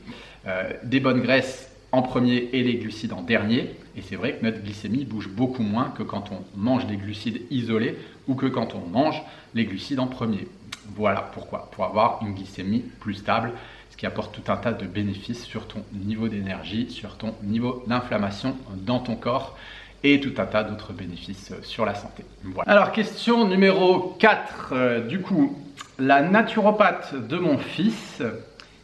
des 0.82 1.00
bonnes 1.00 1.22
graisses 1.22 1.70
en 1.92 2.02
premier 2.02 2.50
et 2.52 2.62
les 2.62 2.74
glucides 2.74 3.12
en 3.12 3.22
dernier. 3.22 3.70
Et 3.96 4.02
c'est 4.02 4.16
vrai 4.16 4.34
que 4.34 4.44
notre 4.44 4.62
glycémie 4.62 5.04
bouge 5.04 5.28
beaucoup 5.28 5.62
moins 5.62 5.90
que 5.96 6.02
quand 6.02 6.30
on 6.32 6.44
mange 6.58 6.86
des 6.86 6.96
glucides 6.96 7.40
isolés 7.50 7.96
ou 8.28 8.34
que 8.34 8.46
quand 8.46 8.74
on 8.74 8.86
mange 8.86 9.22
les 9.54 9.64
glucides 9.64 10.00
en 10.00 10.06
premier. 10.06 10.46
Voilà 10.94 11.22
pourquoi, 11.32 11.70
pour 11.72 11.84
avoir 11.84 12.20
une 12.22 12.34
glycémie 12.34 12.84
plus 13.00 13.14
stable, 13.14 13.52
ce 13.90 13.96
qui 13.96 14.04
apporte 14.04 14.34
tout 14.34 14.52
un 14.52 14.56
tas 14.58 14.72
de 14.72 14.84
bénéfices 14.86 15.44
sur 15.44 15.66
ton 15.66 15.82
niveau 15.94 16.28
d'énergie, 16.28 16.90
sur 16.90 17.16
ton 17.16 17.34
niveau 17.42 17.82
d'inflammation 17.86 18.54
dans 18.76 18.98
ton 18.98 19.16
corps 19.16 19.56
et 20.02 20.20
tout 20.20 20.34
un 20.38 20.46
tas 20.46 20.64
d'autres 20.64 20.92
bénéfices 20.92 21.52
sur 21.62 21.84
la 21.84 21.94
santé. 21.94 22.24
Alors 22.66 22.92
question 22.92 23.46
numéro 23.46 24.16
4, 24.18 24.68
euh, 24.72 25.00
du 25.06 25.20
coup, 25.20 25.56
la 25.98 26.22
naturopathe 26.22 27.14
de 27.14 27.36
mon 27.36 27.58
fils 27.58 28.22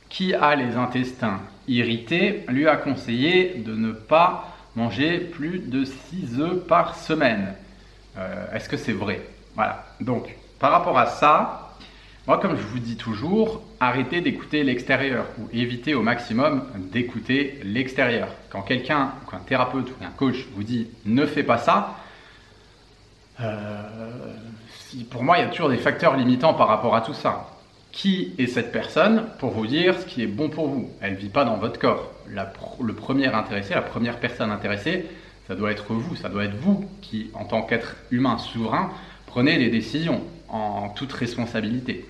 qui 0.08 0.34
a 0.34 0.54
les 0.54 0.76
intestins 0.76 1.40
irrités 1.68 2.44
lui 2.48 2.68
a 2.68 2.76
conseillé 2.76 3.62
de 3.64 3.74
ne 3.74 3.92
pas 3.92 4.48
manger 4.74 5.18
plus 5.18 5.58
de 5.58 5.84
6 5.84 6.40
œufs 6.40 6.66
par 6.66 6.96
semaine. 6.96 7.54
Euh, 8.18 8.54
est-ce 8.54 8.68
que 8.68 8.76
c'est 8.76 8.92
vrai? 8.92 9.20
Voilà. 9.54 9.84
Donc, 10.00 10.34
par 10.58 10.72
rapport 10.72 10.98
à 10.98 11.06
ça, 11.06 11.61
moi, 12.28 12.38
comme 12.38 12.56
je 12.56 12.62
vous 12.62 12.78
dis 12.78 12.96
toujours, 12.96 13.62
arrêtez 13.80 14.20
d'écouter 14.20 14.62
l'extérieur 14.62 15.26
ou 15.38 15.48
évitez 15.52 15.94
au 15.94 16.02
maximum 16.02 16.62
d'écouter 16.92 17.58
l'extérieur. 17.64 18.28
Quand 18.48 18.62
quelqu'un, 18.62 19.14
qu'un 19.28 19.38
thérapeute 19.38 19.88
ou 19.90 20.04
un 20.04 20.10
coach 20.10 20.46
vous 20.54 20.62
dit 20.62 20.86
ne 21.04 21.26
fais 21.26 21.42
pas 21.42 21.58
ça, 21.58 21.96
euh, 23.40 23.82
pour 25.10 25.24
moi, 25.24 25.38
il 25.38 25.40
y 25.40 25.44
a 25.44 25.48
toujours 25.48 25.70
des 25.70 25.78
facteurs 25.78 26.16
limitants 26.16 26.54
par 26.54 26.68
rapport 26.68 26.94
à 26.94 27.00
tout 27.00 27.14
ça. 27.14 27.48
Qui 27.90 28.34
est 28.38 28.46
cette 28.46 28.70
personne 28.70 29.26
pour 29.40 29.50
vous 29.50 29.66
dire 29.66 29.98
ce 29.98 30.06
qui 30.06 30.22
est 30.22 30.26
bon 30.26 30.48
pour 30.48 30.68
vous? 30.68 30.90
Elle 31.00 31.14
ne 31.14 31.18
vit 31.18 31.28
pas 31.28 31.44
dans 31.44 31.56
votre 31.56 31.80
corps. 31.80 32.12
le 32.28 32.92
premier 32.94 33.26
intéressé, 33.26 33.74
la 33.74 33.82
première 33.82 34.18
personne 34.18 34.50
intéressée, 34.52 35.06
ça 35.48 35.56
doit 35.56 35.72
être 35.72 35.92
vous, 35.92 36.14
ça 36.14 36.28
doit 36.28 36.44
être 36.44 36.54
vous 36.54 36.88
qui, 37.00 37.30
en 37.34 37.44
tant 37.44 37.62
qu'être 37.62 37.96
humain 38.12 38.38
souverain, 38.38 38.92
prenez 39.26 39.58
des 39.58 39.70
décisions 39.70 40.22
en 40.48 40.90
toute 40.90 41.12
responsabilité. 41.12 42.06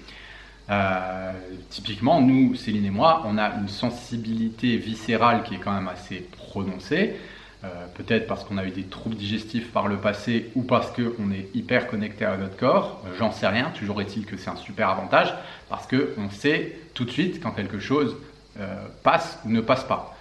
Euh, 0.73 1.33
typiquement, 1.69 2.21
nous, 2.21 2.55
Céline 2.55 2.87
et 2.87 2.91
moi, 2.91 3.23
on 3.27 3.37
a 3.37 3.55
une 3.57 3.69
sensibilité 3.69 4.77
viscérale 4.79 5.43
qui 5.43 5.55
est 5.55 5.59
quand 5.59 5.73
même 5.73 5.89
assez 5.89 6.27
prononcée. 6.37 7.17
Euh, 7.65 7.69
peut-être 7.95 8.27
parce 8.27 8.43
qu'on 8.43 8.59
a 8.59 8.65
eu 8.65 8.71
des 8.71 8.83
troubles 8.83 9.15
digestifs 9.15 9.71
par 9.71 9.87
le 9.87 9.97
passé 9.97 10.51
ou 10.57 10.63
parce 10.63 10.91
qu'on 10.91 11.31
est 11.31 11.49
hyper 11.55 11.87
connecté 11.87 12.25
à 12.25 12.37
notre 12.37 12.57
corps, 12.57 13.05
j'en 13.21 13.31
sais 13.31 13.47
rien, 13.47 13.71
toujours 13.71 14.01
est-il 14.01 14.27
que 14.27 14.37
c'est 14.37 14.51
un 14.51 14.57
super 14.57 14.89
avantage 14.89 15.33
parce 15.69 15.87
qu'on 15.87 16.29
sait 16.31 16.77
tout 16.93 17.05
de 17.05 17.11
suite 17.11 17.41
quand 17.41 17.53
quelque 17.53 17.79
chose 17.79 18.17
euh, 18.59 18.67
passe 19.05 19.39
ou 19.45 19.51
ne 19.51 19.61
passe 19.61 19.85
pas. 19.85 20.17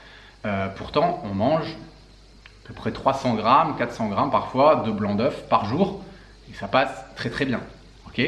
Euh, 0.45 0.67
pourtant, 0.75 1.23
on 1.23 1.33
mange 1.33 1.65
à 2.63 2.67
peu 2.67 2.75
près 2.75 2.91
300 2.91 3.33
grammes, 3.33 3.75
400 3.75 4.09
grammes 4.09 4.29
parfois 4.29 4.83
de 4.85 4.91
blanc 4.91 5.15
d'œuf 5.15 5.47
par 5.49 5.65
jour 5.65 6.03
et 6.47 6.53
ça 6.53 6.67
passe 6.67 6.93
très 7.15 7.31
très 7.31 7.45
bien. 7.45 7.61
ok? 8.05 8.21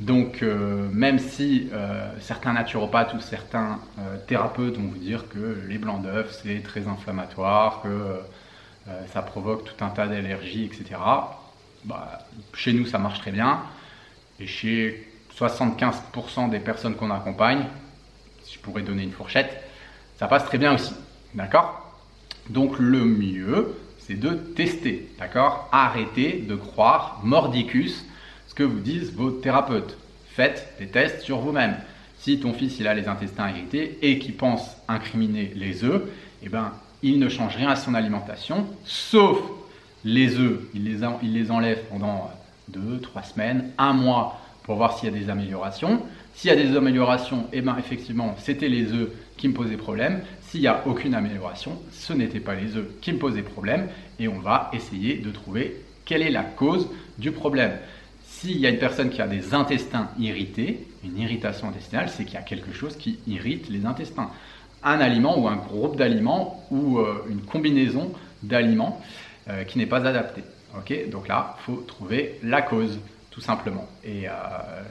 Donc, 0.00 0.42
même 0.42 1.18
si 1.18 1.68
certains 2.20 2.54
naturopathes 2.54 3.14
ou 3.14 3.20
certains 3.20 3.78
thérapeutes 4.26 4.76
vont 4.76 4.88
vous 4.88 4.98
dire 4.98 5.28
que 5.28 5.62
les 5.68 5.78
blancs 5.78 6.02
d'œufs 6.02 6.40
c'est 6.42 6.62
très 6.62 6.88
inflammatoire, 6.88 7.82
que 7.82 8.20
ça 9.12 9.22
provoque 9.22 9.64
tout 9.64 9.84
un 9.84 9.90
tas 9.90 10.08
d'allergies, 10.08 10.64
etc., 10.64 10.98
bah, 11.84 12.18
chez 12.54 12.72
nous 12.72 12.86
ça 12.86 12.98
marche 12.98 13.20
très 13.20 13.30
bien. 13.30 13.60
Et 14.38 14.46
chez 14.46 15.06
75% 15.38 16.48
des 16.48 16.60
personnes 16.60 16.94
qu'on 16.94 17.10
accompagne, 17.10 17.66
si 18.42 18.54
je 18.54 18.58
pourrais 18.60 18.82
donner 18.82 19.02
une 19.02 19.12
fourchette, 19.12 19.62
ça 20.18 20.26
passe 20.26 20.46
très 20.46 20.58
bien 20.58 20.74
aussi. 20.74 20.94
D'accord? 21.34 21.94
Donc 22.48 22.78
le 22.78 23.04
mieux, 23.04 23.76
c'est 23.98 24.14
de 24.14 24.30
tester. 24.30 25.10
D'accord? 25.18 25.68
Arrêtez 25.72 26.38
de 26.48 26.56
croire 26.56 27.20
mordicus 27.22 28.04
ce 28.50 28.54
que 28.56 28.64
vous 28.64 28.80
disent 28.80 29.12
vos 29.12 29.30
thérapeutes. 29.30 29.96
Faites 30.32 30.74
des 30.80 30.88
tests 30.88 31.20
sur 31.20 31.38
vous-même. 31.38 31.76
Si 32.18 32.40
ton 32.40 32.52
fils 32.52 32.80
il 32.80 32.88
a 32.88 32.94
les 32.94 33.06
intestins 33.06 33.48
irrités 33.48 33.98
et 34.02 34.18
qu'il 34.18 34.34
pense 34.34 34.76
incriminer 34.88 35.52
les 35.54 35.84
œufs, 35.84 36.02
eh 36.42 36.48
ben, 36.48 36.72
il 37.02 37.20
ne 37.20 37.28
change 37.28 37.54
rien 37.54 37.70
à 37.70 37.76
son 37.76 37.94
alimentation, 37.94 38.66
sauf 38.84 39.38
les 40.04 40.38
œufs, 40.38 40.58
il 40.74 40.84
les, 40.84 41.50
enlève 41.50 41.78
pendant 41.90 42.28
2, 42.68 43.00
3 43.00 43.22
semaines, 43.22 43.70
un 43.78 43.92
mois 43.92 44.40
pour 44.64 44.74
voir 44.74 44.98
s'il 44.98 45.12
y 45.12 45.16
a 45.16 45.18
des 45.18 45.30
améliorations. 45.30 46.02
S'il 46.34 46.50
y 46.50 46.52
a 46.52 46.56
des 46.56 46.76
améliorations, 46.76 47.46
eh 47.52 47.60
ben, 47.60 47.76
effectivement, 47.78 48.34
c'était 48.38 48.68
les 48.68 48.92
œufs 48.92 49.10
qui 49.36 49.46
me 49.46 49.54
posaient 49.54 49.76
problème. 49.76 50.22
S'il 50.42 50.60
n'y 50.60 50.66
a 50.66 50.82
aucune 50.86 51.14
amélioration, 51.14 51.80
ce 51.92 52.12
n'était 52.12 52.40
pas 52.40 52.54
les 52.54 52.76
œufs 52.76 52.88
qui 53.00 53.12
me 53.12 53.18
posaient 53.18 53.42
problème 53.42 53.88
et 54.18 54.26
on 54.26 54.40
va 54.40 54.70
essayer 54.72 55.18
de 55.18 55.30
trouver 55.30 55.76
quelle 56.04 56.22
est 56.22 56.30
la 56.30 56.42
cause 56.42 56.88
du 57.18 57.30
problème. 57.30 57.72
S'il 58.30 58.58
y 58.58 58.66
a 58.66 58.70
une 58.70 58.78
personne 58.78 59.10
qui 59.10 59.20
a 59.20 59.26
des 59.26 59.54
intestins 59.54 60.08
irrités, 60.18 60.86
une 61.04 61.18
irritation 61.18 61.68
intestinale, 61.68 62.08
c'est 62.08 62.24
qu'il 62.24 62.34
y 62.34 62.38
a 62.38 62.42
quelque 62.42 62.72
chose 62.72 62.96
qui 62.96 63.18
irrite 63.26 63.68
les 63.68 63.84
intestins. 63.84 64.30
Un 64.82 65.00
aliment 65.00 65.38
ou 65.38 65.48
un 65.48 65.56
groupe 65.56 65.96
d'aliments 65.96 66.64
ou 66.70 67.00
euh, 67.00 67.26
une 67.28 67.42
combinaison 67.42 68.12
d'aliments 68.42 69.02
euh, 69.50 69.64
qui 69.64 69.78
n'est 69.78 69.86
pas 69.86 70.06
adapté. 70.06 70.42
Donc 71.10 71.28
là, 71.28 71.56
il 71.58 71.64
faut 71.64 71.82
trouver 71.82 72.38
la 72.42 72.62
cause, 72.62 73.00
tout 73.30 73.40
simplement. 73.40 73.86
Et 74.04 74.28
euh, 74.28 74.32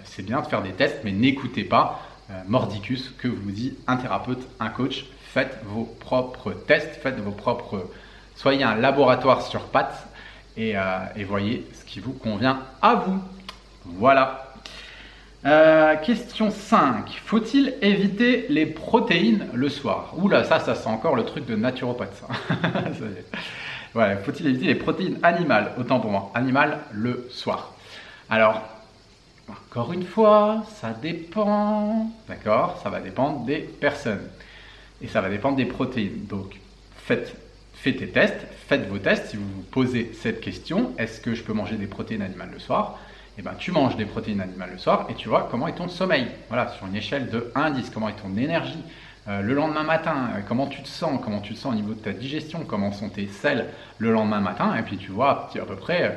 c'est 0.04 0.24
bien 0.24 0.42
de 0.42 0.46
faire 0.46 0.62
des 0.62 0.74
tests, 0.74 1.00
mais 1.04 1.14
n'écoutez 1.14 1.64
pas 1.64 2.02
mordicus 2.48 3.12
que 3.18 3.28
vous 3.28 3.50
dit 3.50 3.74
un 3.88 3.96
thérapeute, 3.96 4.46
un 4.60 4.70
coach. 4.70 5.06
Faites 5.34 5.58
vos 5.66 5.86
propres 5.86 6.52
tests, 6.52 7.00
faites 7.02 7.20
vos 7.20 7.32
propres... 7.32 7.90
Soyez 8.36 8.64
un 8.64 8.76
laboratoire 8.76 9.42
sur 9.42 9.64
pattes 9.64 10.09
et 10.60 11.24
voyez 11.24 11.66
ce 11.74 11.86
qui 11.86 12.00
vous 12.00 12.14
convient 12.14 12.62
à 12.82 12.96
vous. 12.96 13.20
Voilà. 13.86 14.46
Euh, 15.46 15.96
question 15.96 16.52
5. 16.52 17.22
Faut-il 17.26 17.76
éviter 17.82 18.48
les 18.50 18.66
protéines 18.66 19.48
le 19.54 19.70
soir? 19.70 20.14
Oula, 20.18 20.44
ça, 20.44 20.60
ça 20.60 20.76
sent 20.76 20.90
encore 20.90 21.16
le 21.16 21.24
truc 21.24 21.46
de 21.46 21.56
naturopathe. 21.56 22.22
Faut-il 23.94 24.48
éviter 24.48 24.66
les 24.66 24.76
protéines 24.76 25.18
animales? 25.24 25.72
Autant 25.80 26.02
pour 26.02 26.12
moi, 26.12 26.32
animales 26.36 26.80
le 26.92 27.28
soir. 27.32 27.74
Alors, 28.30 28.62
encore 29.50 29.94
une 29.94 30.04
fois, 30.04 30.64
ça 30.76 30.90
dépend. 30.92 32.12
D'accord 32.28 32.80
Ça 32.84 32.90
va 32.90 33.00
dépendre 33.00 33.46
des 33.46 33.60
personnes. 33.60 34.28
Et 35.02 35.08
ça 35.08 35.22
va 35.22 35.30
dépendre 35.30 35.56
des 35.56 35.66
protéines. 35.66 36.26
Donc, 36.26 36.60
faites, 36.98 37.34
faites 37.80 37.98
tes 37.98 38.10
tests, 38.10 38.46
faites 38.68 38.88
vos 38.88 38.98
tests. 38.98 39.28
Si 39.28 39.38
vous 39.38 39.48
vous 39.48 39.64
posez 39.64 40.12
cette 40.14 40.42
question, 40.42 40.94
est-ce 40.98 41.22
que 41.22 41.34
je 41.34 41.44
peux 41.44 41.54
manger 41.54 41.78
des 41.78 41.88
protéines 41.88 42.22
animales 42.22 42.52
le 42.54 42.60
soir? 42.60 43.00
Eh 43.38 43.42
ben, 43.42 43.54
tu 43.58 43.72
manges 43.72 43.96
des 43.96 44.06
protéines 44.06 44.42
animales 44.42 44.72
le 44.74 44.78
soir 44.78 45.08
et 45.10 45.14
tu 45.14 45.30
vois 45.30 45.48
comment 45.50 45.68
est 45.68 45.76
ton 45.76 45.88
sommeil. 45.88 46.28
Voilà, 46.50 46.68
sur 46.70 46.88
une 46.88 46.96
échelle 46.96 47.30
de 47.30 47.52
1 47.56 47.62
à 47.62 47.72
10, 47.72 47.90
comment 47.90 48.10
est 48.10 48.22
ton 48.22 48.36
énergie. 48.36 48.84
Euh, 49.30 49.42
le 49.42 49.54
lendemain 49.54 49.84
matin, 49.84 50.32
euh, 50.36 50.40
comment 50.46 50.68
tu 50.68 50.82
te 50.82 50.88
sens, 50.88 51.22
comment 51.24 51.40
tu 51.40 51.54
te 51.54 51.60
sens 51.60 51.72
au 51.72 51.76
niveau 51.76 51.94
de 51.94 52.00
ta 52.00 52.12
digestion, 52.12 52.66
comment 52.68 52.92
sont 52.92 53.10
tes 53.10 53.28
selles 53.28 53.68
le 53.98 54.12
lendemain 54.12 54.42
matin, 54.42 54.76
et 54.76 54.82
puis 54.82 54.98
tu 54.98 55.12
vois 55.12 55.50
à 55.54 55.66
peu 55.66 55.76
près 55.76 56.04
euh, 56.04 56.10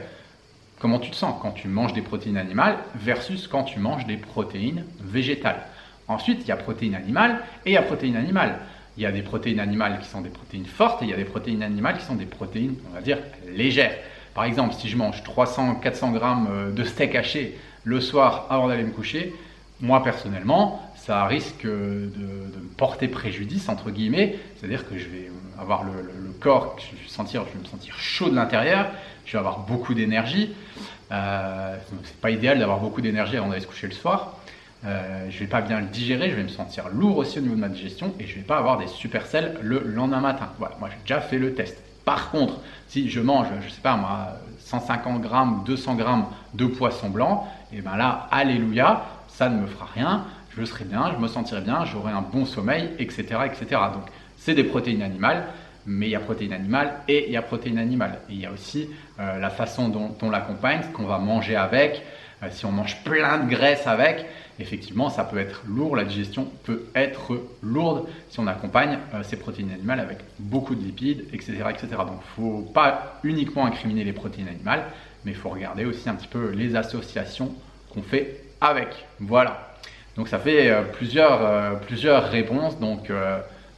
comment 0.81 0.99
tu 0.99 1.11
te 1.11 1.16
sens 1.16 1.35
quand 1.40 1.52
tu 1.52 1.69
manges 1.69 1.92
des 1.92 2.02
protéines 2.02 2.38
animales 2.38 2.78
versus 2.97 3.47
quand 3.47 3.62
tu 3.62 3.78
manges 3.78 4.07
des 4.07 4.16
protéines 4.16 4.85
végétales. 5.00 5.62
Ensuite, 6.09 6.40
il 6.42 6.49
y 6.49 6.52
a 6.52 6.57
protéines 6.57 6.97
animales 6.97 7.38
et 7.64 7.71
il 7.71 7.75
y 7.75 7.76
a 7.76 7.83
protéines 7.83 8.16
animales. 8.16 8.59
Il 8.96 9.02
y 9.02 9.06
a 9.06 9.12
des 9.12 9.22
protéines 9.22 9.61
animales 9.61 9.99
qui 10.00 10.08
sont 10.08 10.20
des 10.20 10.28
protéines 10.28 10.66
fortes 10.66 11.02
et 11.02 11.06
il 11.06 11.11
y 11.11 11.14
a 11.14 11.16
des 11.16 11.25
protéines 11.25 11.62
animales 11.62 11.99
qui 11.99 12.04
sont 12.04 12.14
des 12.14 12.26
protéines, 12.26 12.75
on 12.90 12.94
va 12.94 13.00
dire, 13.00 13.18
légères. 13.54 13.96
Par 14.34 14.44
exemple, 14.44 14.75
si 14.75 14.88
je 14.88 14.96
mange 14.96 15.22
300-400 15.22 16.12
grammes 16.12 16.49
euh, 16.50 16.70
de 16.70 16.84
steak 16.84 17.14
haché 17.14 17.58
le 17.84 18.00
soir 18.00 18.46
avant 18.50 18.68
d'aller 18.68 18.84
me 18.84 18.90
coucher, 18.90 19.34
moi 19.80 20.02
personnellement, 20.02 20.80
ça 20.94 21.26
risque 21.26 21.64
de, 21.64 21.68
me 21.68 22.68
porter 22.76 23.08
préjudice, 23.08 23.68
entre 23.68 23.90
guillemets. 23.90 24.38
C'est-à-dire 24.56 24.88
que 24.88 24.96
je 24.96 25.08
vais 25.08 25.30
avoir 25.58 25.84
le, 25.84 25.92
corps, 26.40 26.76
je 26.78 26.96
vais, 26.96 27.08
sentir, 27.08 27.44
je 27.49 27.58
vais 27.58 27.64
me 27.64 27.68
sentir 27.68 27.96
chaud 27.99 28.28
de 28.28 28.34
l'intérieur, 28.34 28.90
je 29.26 29.32
vais 29.32 29.38
avoir 29.38 29.61
beaucoup 29.61 29.94
d'énergie. 29.94 30.54
Euh, 31.11 31.76
c'est 32.04 32.16
pas 32.20 32.30
idéal 32.30 32.58
d'avoir 32.58 32.78
beaucoup 32.78 33.00
d'énergie 33.00 33.37
avant 33.37 33.49
d'aller 33.49 33.61
se 33.61 33.66
coucher 33.66 33.88
le 33.88 33.92
soir. 33.92 34.38
Euh, 34.85 35.31
je 35.31 35.39
vais 35.39 35.47
pas 35.47 35.61
bien 35.61 35.81
le 35.81 35.87
digérer, 35.87 36.31
je 36.31 36.35
vais 36.35 36.43
me 36.43 36.49
sentir 36.49 36.89
lourd 36.89 37.19
aussi 37.19 37.39
au 37.39 37.43
niveau 37.43 37.55
de 37.55 37.61
ma 37.61 37.69
digestion 37.69 38.12
et 38.19 38.27
je 38.27 38.35
vais 38.35 38.43
pas 38.43 38.59
avoir 38.59 38.79
des 38.79 38.89
supercelles 38.89 39.57
le 39.62 39.81
lendemain 39.85 40.21
matin. 40.21 40.49
Voilà, 40.59 40.77
moi 40.81 40.89
j'ai 40.91 41.01
déjà 41.03 41.21
fait 41.21 41.39
le 41.39 41.55
test. 41.55 41.81
Par 42.05 42.33
contre, 42.33 42.59
si 42.89 43.09
je 43.09 43.21
mange, 43.21 43.47
je 43.65 43.69
sais 43.73 43.81
pas 43.81 43.97
moi, 43.97 44.37
150 44.59 45.23
grammes 45.23 45.61
ou 45.61 45.65
200 45.65 45.95
grammes 45.95 46.27
de 46.55 46.67
poisson 46.67 47.11
blanc, 47.11 47.47
et 47.73 47.81
bien 47.81 47.97
là, 47.97 48.27
alléluia, 48.33 49.05
ça 49.29 49.49
ne 49.49 49.61
me 49.61 49.67
fera 49.67 49.87
rien, 49.95 50.25
je 50.57 50.65
serai 50.65 50.85
bien, 50.85 51.12
je 51.15 51.23
me 51.23 51.29
sentirai 51.29 51.61
bien, 51.61 51.85
j'aurai 51.85 52.12
un 52.12 52.23
bon 52.23 52.45
sommeil, 52.45 52.91
etc., 52.99 53.23
etc. 53.47 53.81
Donc, 53.95 54.05
c'est 54.37 54.55
des 54.55 54.65
protéines 54.65 55.03
animales, 55.03 55.47
mais 55.87 56.09
il 56.09 56.11
y 56.11 56.17
a 56.17 56.21
protéines 56.21 56.53
animales 56.53 56.93
et 57.09 57.27
il 57.29 57.33
y 57.33 57.37
a 57.37 57.43
protéines 57.43 57.79
animales. 57.79 58.19
Et 58.29 58.35
il 58.35 58.41
y 58.41 58.47
a 58.47 58.53
aussi 58.53 58.89
euh, 59.21 59.39
la 59.39 59.51
façon 59.51 59.89
dont 59.89 60.15
on 60.23 60.31
l'accompagne, 60.31 60.83
ce 60.83 60.89
qu'on 60.89 61.07
va 61.07 61.19
manger 61.19 61.57
avec, 61.57 62.03
si 62.50 62.66
on 62.66 62.72
mange 62.72 63.02
plein 63.04 63.38
de 63.38 63.49
graisse 63.49 63.87
avec, 63.87 64.26
effectivement, 64.58 65.11
ça 65.11 65.25
peut 65.25 65.38
être 65.38 65.62
lourd, 65.66 65.96
la 65.96 66.04
digestion 66.04 66.49
peut 66.64 66.87
être 66.94 67.40
lourde 67.62 68.06
si 68.28 68.40
on 68.40 68.46
accompagne 68.46 68.99
euh, 69.14 69.22
ces 69.22 69.37
protéines 69.37 69.70
animales 69.72 70.00
avec 70.00 70.18
beaucoup 70.38 70.75
de 70.75 70.82
lipides, 70.82 71.25
etc. 71.32 71.64
etc. 71.70 71.87
Donc 71.99 72.20
il 72.38 72.42
ne 72.42 72.49
faut 72.49 72.62
pas 72.62 73.20
uniquement 73.22 73.66
incriminer 73.66 74.04
les 74.04 74.12
protéines 74.12 74.49
animales, 74.49 74.84
mais 75.25 75.32
il 75.32 75.37
faut 75.37 75.50
regarder 75.50 75.84
aussi 75.84 76.08
un 76.08 76.14
petit 76.14 76.28
peu 76.28 76.50
les 76.50 76.76
associations 76.76 77.52
qu'on 77.92 78.02
fait 78.02 78.42
avec. 78.61 79.06
Voilà. 79.20 79.75
Donc 80.16 80.28
ça 80.28 80.38
fait 80.38 80.70
euh, 80.70 80.82
plusieurs, 80.82 81.80
plusieurs 81.80 82.28
réponses. 82.28 82.78
Donc 82.78 83.11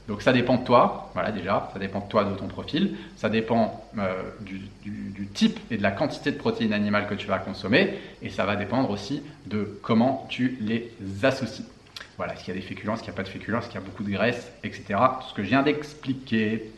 donc 0.08 0.22
ça 0.22 0.32
dépend 0.32 0.56
de 0.56 0.64
toi, 0.64 1.10
voilà 1.14 1.32
déjà, 1.32 1.70
ça 1.72 1.78
dépend 1.78 2.00
de 2.00 2.08
toi, 2.08 2.24
de 2.24 2.34
ton 2.34 2.46
profil, 2.46 2.96
ça 3.16 3.28
dépend 3.28 3.88
euh, 3.98 4.22
du, 4.40 4.60
type 5.32 5.58
et 5.70 5.76
de 5.76 5.82
la 5.82 5.90
quantité 5.90 6.30
de 6.30 6.36
protéines 6.36 6.72
animales 6.72 7.06
que 7.06 7.14
tu 7.14 7.26
vas 7.26 7.38
consommer, 7.38 7.98
et 8.22 8.28
ça 8.28 8.44
va 8.44 8.56
dépendre 8.56 8.90
aussi 8.90 9.22
de 9.46 9.78
comment 9.82 10.26
tu 10.28 10.58
les 10.60 10.92
associes. 11.22 11.66
Voilà, 12.16 12.34
qu'il 12.34 12.54
y 12.54 12.56
a 12.56 12.60
des 12.60 12.66
féculents, 12.66 12.94
qu'il 12.94 13.04
n'y 13.04 13.10
a 13.10 13.14
pas 13.14 13.22
de 13.22 13.28
féculents, 13.28 13.60
qu'il 13.60 13.74
y 13.74 13.78
a 13.78 13.80
beaucoup 13.80 14.04
de 14.04 14.10
graisse, 14.10 14.52
etc. 14.62 14.84
Tout 15.20 15.28
ce 15.30 15.34
que 15.34 15.42
je 15.42 15.48
viens 15.48 15.62
d'expliquer. 15.62 16.70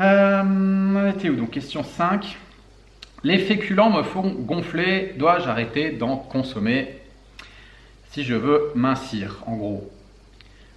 Euh, 0.00 1.12
Donc? 1.36 1.50
Question 1.50 1.84
5. 1.84 2.38
Les 3.24 3.38
féculents 3.38 3.90
me 3.90 4.02
font 4.02 4.30
gonfler, 4.30 5.14
dois-je 5.16 5.48
arrêter 5.48 5.90
d'en 5.90 6.16
consommer? 6.16 6.98
Si 8.10 8.24
je 8.24 8.34
veux 8.34 8.72
mincir, 8.74 9.42
en 9.46 9.56
gros 9.56 9.90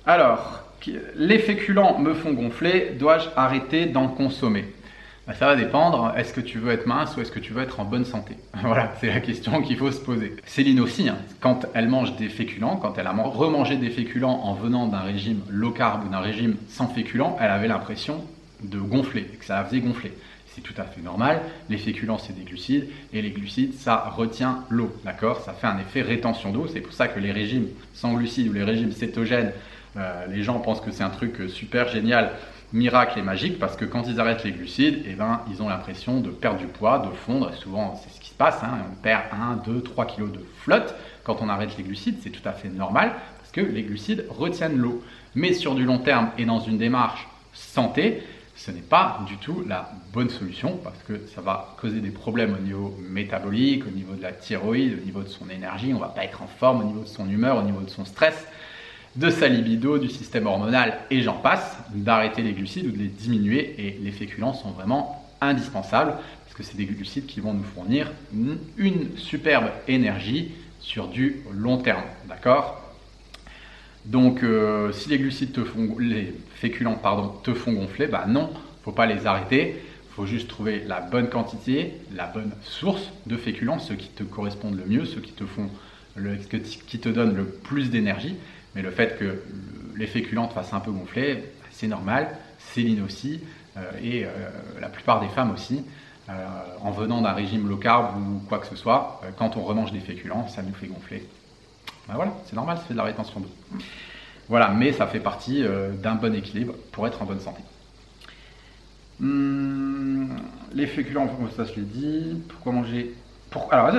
alors, 0.06 0.64
les 1.16 1.40
féculents 1.40 2.00
me 2.00 2.14
font 2.14 2.34
gonfler, 2.34 2.96
dois-je 2.98 3.28
arrêter 3.36 3.86
d'en 3.86 4.08
consommer? 4.08 4.66
Bah, 5.28 5.34
Ça 5.34 5.46
va 5.46 5.56
dépendre, 5.56 6.14
est-ce 6.18 6.34
que 6.34 6.42
tu 6.42 6.58
veux 6.58 6.72
être 6.72 6.88
mince 6.88 7.16
ou 7.16 7.22
est-ce 7.22 7.32
que 7.32 7.40
tu 7.40 7.54
veux 7.54 7.62
être 7.62 7.80
en 7.80 7.86
bonne 7.86 8.06
santé 8.06 8.36
Voilà, 8.62 8.94
c'est 9.00 9.08
la 9.08 9.20
question 9.20 9.62
qu'il 9.62 9.78
faut 9.78 9.92
se 9.92 10.00
poser. 10.00 10.36
Céline 10.46 10.80
aussi, 10.80 11.10
hein, 11.10 11.18
quand 11.40 11.66
elle 11.74 11.88
mange 11.88 12.16
des 12.16 12.30
féculents, 12.30 12.78
quand 12.78 12.98
elle 12.98 13.08
a 13.08 13.12
remangé 13.12 13.78
des 13.78 13.90
féculents 13.90 14.42
en 14.44 14.54
venant 14.54 14.88
d'un 14.88 15.02
régime 15.02 15.42
low 15.50 15.72
carb 15.72 16.06
ou 16.06 16.10
d'un 16.10 16.20
régime 16.20 16.56
sans 16.70 16.88
féculents, 16.88 17.38
elle 17.40 17.52
avait 17.52 17.68
l'impression 17.68 18.24
de 18.64 18.80
gonfler, 18.80 19.24
que 19.24 19.46
ça 19.46 19.56
la 19.56 19.66
faisait 19.66 19.80
gonfler. 19.80 20.12
C'est 20.54 20.62
tout 20.62 20.74
à 20.78 20.84
fait 20.84 21.02
normal. 21.02 21.42
Les 21.70 21.78
féculents, 21.78 22.18
c'est 22.18 22.38
des 22.38 22.44
glucides. 22.44 22.90
Et 23.14 23.22
les 23.22 23.30
glucides, 23.30 23.74
ça 23.74 24.12
retient 24.18 24.66
l'eau. 24.70 24.94
D'accord? 25.06 25.40
Ça 25.40 25.54
fait 25.54 25.68
un 25.68 25.80
effet 25.80 26.02
rétention 26.02 26.52
d'eau. 26.52 26.68
C'est 26.68 26.82
pour 26.82 26.92
ça 26.92 27.08
que 27.08 27.22
les 27.22 27.32
régimes 27.32 27.68
sans 27.94 28.14
glucides 28.14 28.50
ou 28.50 28.54
les 28.54 28.64
régimes 28.64 28.92
cétogènes 28.92 29.54
euh, 29.98 30.26
les 30.28 30.44
gens 30.44 30.60
pensent 30.60 30.82
que 30.82 30.92
c'est 30.92 31.04
un 31.04 31.10
truc 31.10 31.50
super 31.50 31.88
génial, 31.90 32.32
miracle 32.74 33.20
et 33.20 33.22
magique, 33.22 33.60
parce 33.60 33.76
que 33.76 33.86
quand 33.86 34.08
ils 34.08 34.20
arrêtent 34.20 34.44
les 34.44 34.52
glucides, 34.52 35.04
eh 35.06 35.14
ben, 35.14 35.42
ils 35.50 35.62
ont 35.62 35.70
l'impression 35.70 36.22
de 36.22 36.30
perdre 36.30 36.60
du 36.60 36.68
poids, 36.68 37.00
de 37.00 37.14
fondre. 37.14 37.54
souvent, 37.56 37.96
c'est 37.96 38.14
ce 38.14 38.22
qui 38.22 38.30
se 38.30 38.36
passe. 38.36 38.64
Hein. 38.64 38.80
on 38.90 38.96
perd 38.96 39.24
1, 39.32 39.58
2, 39.66 39.82
3 39.82 40.06
kilos 40.06 40.32
de 40.32 40.46
flotte 40.60 40.96
quand 41.24 41.42
on 41.42 41.50
arrête 41.50 41.76
les 41.78 41.84
glucides. 41.84 42.18
C'est 42.24 42.30
tout 42.30 42.48
à 42.48 42.54
fait 42.54 42.70
normal, 42.70 43.12
parce 43.40 43.52
que 43.52 43.62
les 43.62 43.84
glucides 43.84 44.26
retiennent 44.30 44.78
l'eau. 44.78 45.04
Mais 45.36 45.54
sur 45.54 45.76
du 45.76 45.84
long 45.84 46.00
terme 46.00 46.32
et 46.38 46.46
dans 46.46 46.60
une 46.60 46.78
démarche 46.78 47.28
santé, 47.54 48.24
ce 48.56 48.70
n'est 48.70 48.82
pas 48.82 49.22
du 49.28 49.38
tout 49.38 49.64
la 49.68 49.92
bonne 50.14 50.30
solution 50.30 50.78
parce 50.84 51.02
que 51.04 51.26
ça 51.34 51.42
va 51.42 51.76
causer 51.80 52.00
des 52.00 52.12
problèmes 52.12 52.54
au 52.54 52.62
niveau 52.62 52.96
métabolique, 53.10 53.88
au 53.88 53.92
niveau 53.92 54.14
de 54.14 54.22
la 54.22 54.34
thyroïde, 54.34 55.00
au 55.02 55.06
niveau 55.06 55.24
de 55.24 55.30
son 55.30 55.50
énergie. 55.50 55.94
On 55.94 56.00
va 56.00 56.10
pas 56.10 56.26
être 56.26 56.42
en 56.44 56.48
forme 56.48 56.82
au 56.82 56.84
niveau 56.84 57.02
de 57.02 57.08
son 57.08 57.30
humeur, 57.30 57.58
au 57.58 57.64
niveau 57.64 57.82
de 57.82 57.90
son 57.90 58.06
stress 58.06 58.46
de 59.16 59.30
sa 59.30 59.48
libido, 59.48 59.98
du 59.98 60.10
système 60.10 60.48
hormonal 60.48 61.00
et 61.10 61.22
j'en 61.22 61.38
passe, 61.38 61.78
d'arrêter 61.94 62.42
les 62.42 62.54
glucides 62.54 62.88
ou 62.88 62.92
de 62.92 62.98
les 62.98 63.08
diminuer. 63.08 63.76
Et 63.78 64.00
les 64.02 64.12
féculents 64.12 64.54
sont 64.54 64.72
vraiment 64.72 65.28
indispensables 65.42 66.14
parce 66.44 66.56
que 66.56 66.64
c'est 66.64 66.78
des 66.78 66.86
glucides 66.86 67.26
qui 67.26 67.40
vont 67.40 67.54
nous 67.54 67.64
fournir 67.64 68.12
une 68.78 69.18
superbe 69.18 69.70
énergie 69.88 70.52
sur 70.80 71.08
du 71.08 71.42
long 71.54 71.78
terme. 71.78 72.04
D'accord? 72.28 72.78
Donc, 74.06 74.44
euh, 74.44 74.92
si 74.92 75.10
les 75.10 75.20
glucides 75.20 75.52
te 75.52 75.64
font, 75.64 75.96
les 76.00 76.34
féculents 76.56 76.96
pardon, 76.96 77.30
te 77.44 77.54
font 77.54 77.74
gonfler, 77.74 78.08
bah 78.08 78.26
non, 78.28 78.50
faut 78.84 78.92
pas 78.92 79.06
les 79.06 79.28
arrêter. 79.28 79.76
Faut 80.16 80.26
juste 80.26 80.50
trouver 80.50 80.84
la 80.86 81.00
bonne 81.00 81.30
quantité, 81.30 81.94
la 82.14 82.28
bonne 82.28 82.52
source 82.64 83.12
de 83.28 83.38
féculents, 83.38 83.80
ceux 83.80 83.96
qui 83.96 84.10
te 84.10 84.24
correspondent 84.24 84.78
le 84.78 84.86
mieux, 84.86 85.06
ceux 85.06 85.22
qui 85.22 85.32
te 85.32 85.46
font 85.46 85.70
le, 86.16 86.36
qui 86.36 87.00
te 87.00 87.08
donnent 87.08 87.36
le 87.36 87.46
plus 87.46 87.90
d'énergie. 87.90 88.36
Mais 88.76 88.82
le 88.82 88.92
fait 88.92 89.18
que 89.18 89.42
les 89.98 90.08
féculents 90.08 90.48
te 90.48 90.54
fassent 90.54 90.74
un 90.74 90.80
peu 90.80 90.92
gonfler, 90.92 91.44
c'est 91.72 91.88
normal. 91.88 92.30
Céline 92.60 93.04
aussi, 93.04 93.42
euh, 93.78 93.82
et 94.02 94.26
euh, 94.26 94.30
la 94.80 94.90
plupart 94.90 95.20
des 95.20 95.30
femmes 95.30 95.52
aussi. 95.52 95.84
en 96.82 96.92
venant 96.92 97.22
d'un 97.22 97.34
régime 97.34 97.68
low 97.68 97.76
carb 97.76 98.16
ou 98.18 98.40
quoi 98.48 98.60
que 98.60 98.68
ce 98.68 98.78
soit, 98.78 99.20
quand 99.38 99.58
on 99.58 99.64
remange 99.64 99.92
des 99.92 100.00
féculents, 100.00 100.48
ça 100.48 100.62
nous 100.62 100.74
fait 100.74 100.88
gonfler. 100.88 101.28
Ben 102.08 102.14
voilà, 102.16 102.32
c'est 102.46 102.56
normal, 102.56 102.78
ça 102.78 102.84
fait 102.84 102.94
de 102.94 103.00
la 103.00 103.04
rétention 103.04 103.42
d'eau. 103.42 103.52
Voilà, 104.48 104.70
mais 104.70 104.94
ça 104.94 105.08
fait 105.08 105.20
partie 105.20 105.66
d'un 106.02 106.16
bon 106.16 106.34
équilibre 106.34 106.74
pour 106.94 107.06
être 107.06 107.22
en 107.22 107.26
bonne 107.26 107.42
santé. 107.42 107.62
Hum, 109.22 110.30
les 110.74 110.88
féculents, 110.88 111.30
ça 111.56 111.66
je 111.66 111.76
l'ai 111.76 111.86
dit. 111.86 112.42
Pourquoi 112.48 112.72
manger 112.72 113.14
Alors, 113.72 113.92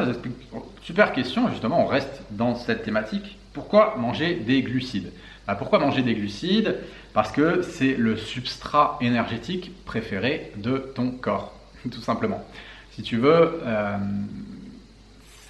super 0.83 1.13
question, 1.13 1.51
justement, 1.51 1.85
on 1.85 1.87
reste 1.87 2.23
dans 2.31 2.55
cette 2.55 2.85
thématique. 2.85 3.39
Pourquoi 3.53 3.97
manger 3.99 4.37
des 4.37 4.63
glucides? 4.63 5.13
Bah, 5.47 5.57
Pourquoi 5.57 5.79
manger 5.79 6.03
des 6.03 6.15
glucides? 6.15 6.79
Parce 7.13 7.31
que 7.33 7.61
c'est 7.61 7.95
le 7.95 8.17
substrat 8.17 8.97
énergétique 9.03 9.73
préféré 9.85 10.53
de 10.57 10.79
ton 10.95 11.11
corps, 11.11 11.53
tout 11.91 12.01
simplement. 12.01 12.43
Si 12.93 13.03
tu 13.03 13.19
veux, 13.19 13.61
euh, 13.65 13.99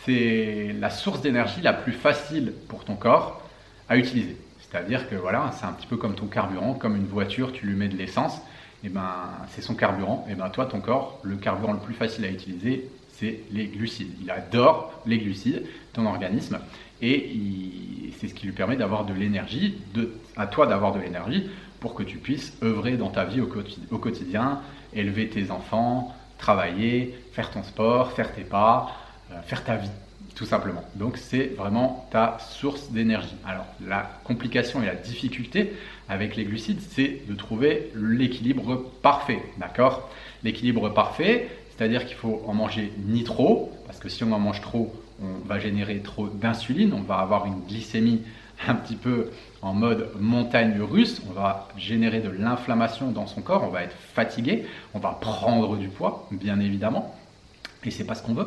c'est 0.05 0.75
la 0.81 0.91
source 0.91 1.21
d'énergie 1.21 1.61
la 1.61 1.73
plus 1.73 1.93
facile 1.93 2.55
pour 2.69 2.85
ton 2.85 2.97
corps 2.97 3.41
à 3.89 3.97
utiliser. 3.97 4.37
C'est-à-dire 4.61 5.09
que 5.09 5.15
voilà, 5.15 5.53
c'est 5.53 5.67
un 5.67 5.73
petit 5.73 5.87
peu 5.87 5.97
comme 5.97 6.17
ton 6.17 6.27
carburant, 6.27 6.75
comme 6.75 6.97
une 6.97 7.07
voiture, 7.07 7.53
tu 7.53 7.67
lui 7.67 7.77
mets 7.77 7.89
de 7.89 7.97
l'essence 7.97 8.39
et 8.85 8.87
eh 8.87 8.89
ben, 8.89 9.13
c'est 9.51 9.63
son 9.63 9.77
carburant. 9.77 10.25
Et 10.29 10.33
eh 10.33 10.35
ben, 10.35 10.49
toi, 10.51 10.67
ton 10.67 10.81
corps, 10.81 11.21
le 11.23 11.37
carburant 11.37 11.73
le 11.73 11.79
plus 11.79 11.95
facile 11.95 12.25
à 12.25 12.29
utiliser, 12.29 12.91
c'est 13.23 13.41
les 13.53 13.67
glucides. 13.67 14.11
Il 14.21 14.31
adore 14.31 15.01
les 15.07 15.19
glucides, 15.19 15.63
ton 15.93 16.07
organisme, 16.07 16.59
et 17.01 17.31
c'est 18.19 18.27
ce 18.29 18.35
qui 18.35 18.47
lui 18.47 18.53
permet 18.53 18.77
d'avoir 18.77 19.05
de 19.05 19.15
l'énergie, 19.15 19.79
à 20.37 20.47
toi 20.49 20.67
d'avoir 20.67 20.93
de 20.93 21.01
l'énergie 21.01 21.49
pour 21.79 21.95
que 21.95 22.03
tu 22.03 22.19
puisses 22.19 22.53
œuvrer 22.63 22.97
dans 22.97 23.11
ta 23.11 23.25
vie 23.25 23.41
au 23.41 23.99
quotidien, 23.99 24.61
élever 24.93 25.29
tes 25.29 25.51
enfants, 25.51 26.15
travailler, 26.39 27.15
faire 27.33 27.51
ton 27.51 27.63
sport, 27.63 28.13
faire 28.13 28.35
tes 28.35 28.43
pas, 28.43 28.93
euh, 29.31 29.41
faire 29.43 29.65
ta 29.65 29.77
vie 29.77 29.91
tout 30.35 30.47
simplement. 30.47 30.83
Donc 30.95 31.19
c'est 31.19 31.53
vraiment 31.57 32.09
ta 32.11 32.39
source 32.41 32.91
d'énergie. 32.91 33.37
Alors 33.47 33.67
la 33.87 34.11
complication 34.25 34.83
et 34.83 34.87
la 34.87 34.95
difficulté 34.95 35.73
avec 36.09 36.37
les 36.37 36.45
glucides, 36.45 36.81
c'est 36.81 37.23
de 37.29 37.35
trouver 37.35 37.91
l'équilibre 37.95 38.91
parfait, 39.03 39.43
d'accord? 39.59 40.09
L'équilibre 40.43 40.89
parfait, 40.89 41.49
c'est-à-dire 41.83 42.07
qu'il 42.07 42.17
faut 42.17 42.41
en 42.47 42.55
manger 42.55 42.93
ni 43.09 43.25
trop, 43.25 43.73
parce 43.87 43.99
que 43.99 44.09
si 44.09 44.23
on 44.23 44.31
en 44.31 44.39
mange 44.39 44.61
trop, 44.61 44.95
on 45.21 45.45
va 45.49 45.59
générer 45.59 45.99
trop 45.99 46.29
d'insuline, 46.29 46.93
on 46.93 47.03
va 47.03 47.17
avoir 47.17 47.45
une 47.47 47.59
glycémie 47.67 48.23
un 48.69 48.77
petit 48.77 48.95
peu 48.95 49.31
en 49.63 49.75
mode 49.75 50.11
montagne 50.21 50.81
russe, 50.81 51.21
on 51.29 51.33
va 51.33 51.67
générer 51.77 52.21
de 52.21 52.29
l'inflammation 52.29 53.11
dans 53.11 53.27
son 53.27 53.43
corps, 53.43 53.65
on 53.65 53.71
va 53.71 53.83
être 53.83 53.97
fatigué, 54.15 54.65
on 54.95 55.01
va 55.01 55.19
prendre 55.21 55.77
du 55.77 55.89
poids, 55.89 56.29
bien 56.31 56.61
évidemment, 56.61 57.17
et 57.85 57.91
c'est 57.91 58.05
pas 58.05 58.15
ce 58.15 58.23
qu'on 58.23 58.35
veut. 58.35 58.47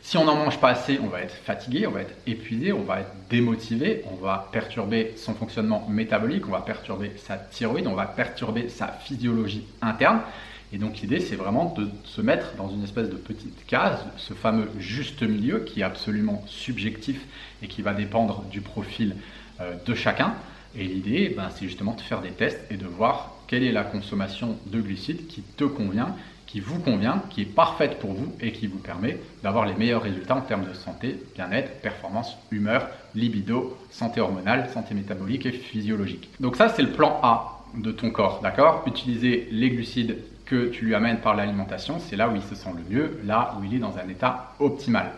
Si 0.00 0.16
on 0.16 0.24
n'en 0.24 0.36
mange 0.36 0.58
pas 0.58 0.70
assez, 0.70 0.98
on 1.04 1.08
va 1.08 1.20
être 1.20 1.34
fatigué, 1.34 1.86
on 1.86 1.90
va 1.90 2.00
être 2.00 2.14
épuisé, 2.26 2.72
on 2.72 2.84
va 2.84 3.00
être 3.00 3.12
démotivé, 3.28 4.04
on 4.10 4.14
va 4.24 4.48
perturber 4.52 5.12
son 5.18 5.34
fonctionnement 5.34 5.86
métabolique, 5.90 6.48
on 6.48 6.52
va 6.52 6.62
perturber 6.62 7.12
sa 7.18 7.36
thyroïde, 7.36 7.86
on 7.86 7.94
va 7.94 8.06
perturber 8.06 8.70
sa 8.70 8.86
physiologie 8.86 9.66
interne. 9.82 10.20
Et 10.72 10.78
donc 10.78 11.00
l'idée, 11.00 11.20
c'est 11.20 11.36
vraiment 11.36 11.74
de 11.76 11.88
se 12.04 12.20
mettre 12.20 12.54
dans 12.56 12.68
une 12.70 12.84
espèce 12.84 13.10
de 13.10 13.16
petite 13.16 13.66
case, 13.66 13.98
ce 14.16 14.34
fameux 14.34 14.70
juste 14.78 15.22
milieu 15.22 15.60
qui 15.60 15.80
est 15.80 15.84
absolument 15.84 16.44
subjectif 16.46 17.20
et 17.62 17.66
qui 17.66 17.82
va 17.82 17.92
dépendre 17.92 18.44
du 18.50 18.60
profil 18.60 19.16
euh, 19.60 19.74
de 19.84 19.94
chacun. 19.94 20.34
Et 20.76 20.84
l'idée, 20.84 21.34
ben, 21.36 21.50
c'est 21.50 21.66
justement 21.66 21.94
de 21.94 22.00
faire 22.00 22.20
des 22.20 22.30
tests 22.30 22.60
et 22.70 22.76
de 22.76 22.86
voir 22.86 23.34
quelle 23.48 23.64
est 23.64 23.72
la 23.72 23.82
consommation 23.82 24.56
de 24.66 24.80
glucides 24.80 25.26
qui 25.26 25.42
te 25.42 25.64
convient 25.64 26.14
qui 26.50 26.58
vous 26.58 26.80
convient, 26.80 27.22
qui 27.30 27.42
est 27.42 27.44
parfaite 27.44 28.00
pour 28.00 28.12
vous 28.12 28.32
et 28.40 28.50
qui 28.50 28.66
vous 28.66 28.78
permet 28.78 29.20
d'avoir 29.44 29.66
les 29.66 29.74
meilleurs 29.74 30.02
résultats 30.02 30.34
en 30.34 30.40
termes 30.40 30.66
de 30.66 30.74
santé, 30.74 31.16
bien-être, 31.36 31.80
performance, 31.80 32.36
humeur, 32.50 32.88
libido, 33.14 33.78
santé 33.92 34.20
hormonale, 34.20 34.68
santé 34.74 34.94
métabolique 34.94 35.46
et 35.46 35.52
physiologique. 35.52 36.28
Donc 36.40 36.56
ça, 36.56 36.68
c'est 36.68 36.82
le 36.82 36.90
plan 36.90 37.20
A 37.22 37.62
de 37.76 37.92
ton 37.92 38.10
corps, 38.10 38.40
d'accord? 38.42 38.82
Utiliser 38.86 39.46
les 39.52 39.70
glucides 39.70 40.18
que 40.50 40.66
tu 40.66 40.84
lui 40.84 40.96
amènes 40.96 41.18
par 41.18 41.36
l'alimentation, 41.36 42.00
c'est 42.00 42.16
là 42.16 42.28
où 42.28 42.34
il 42.34 42.42
se 42.42 42.56
sent 42.56 42.70
le 42.76 42.94
mieux, 42.94 43.20
là 43.24 43.54
où 43.56 43.64
il 43.64 43.72
est 43.72 43.78
dans 43.78 43.96
un 43.98 44.08
état 44.08 44.52
optimal. 44.58 45.12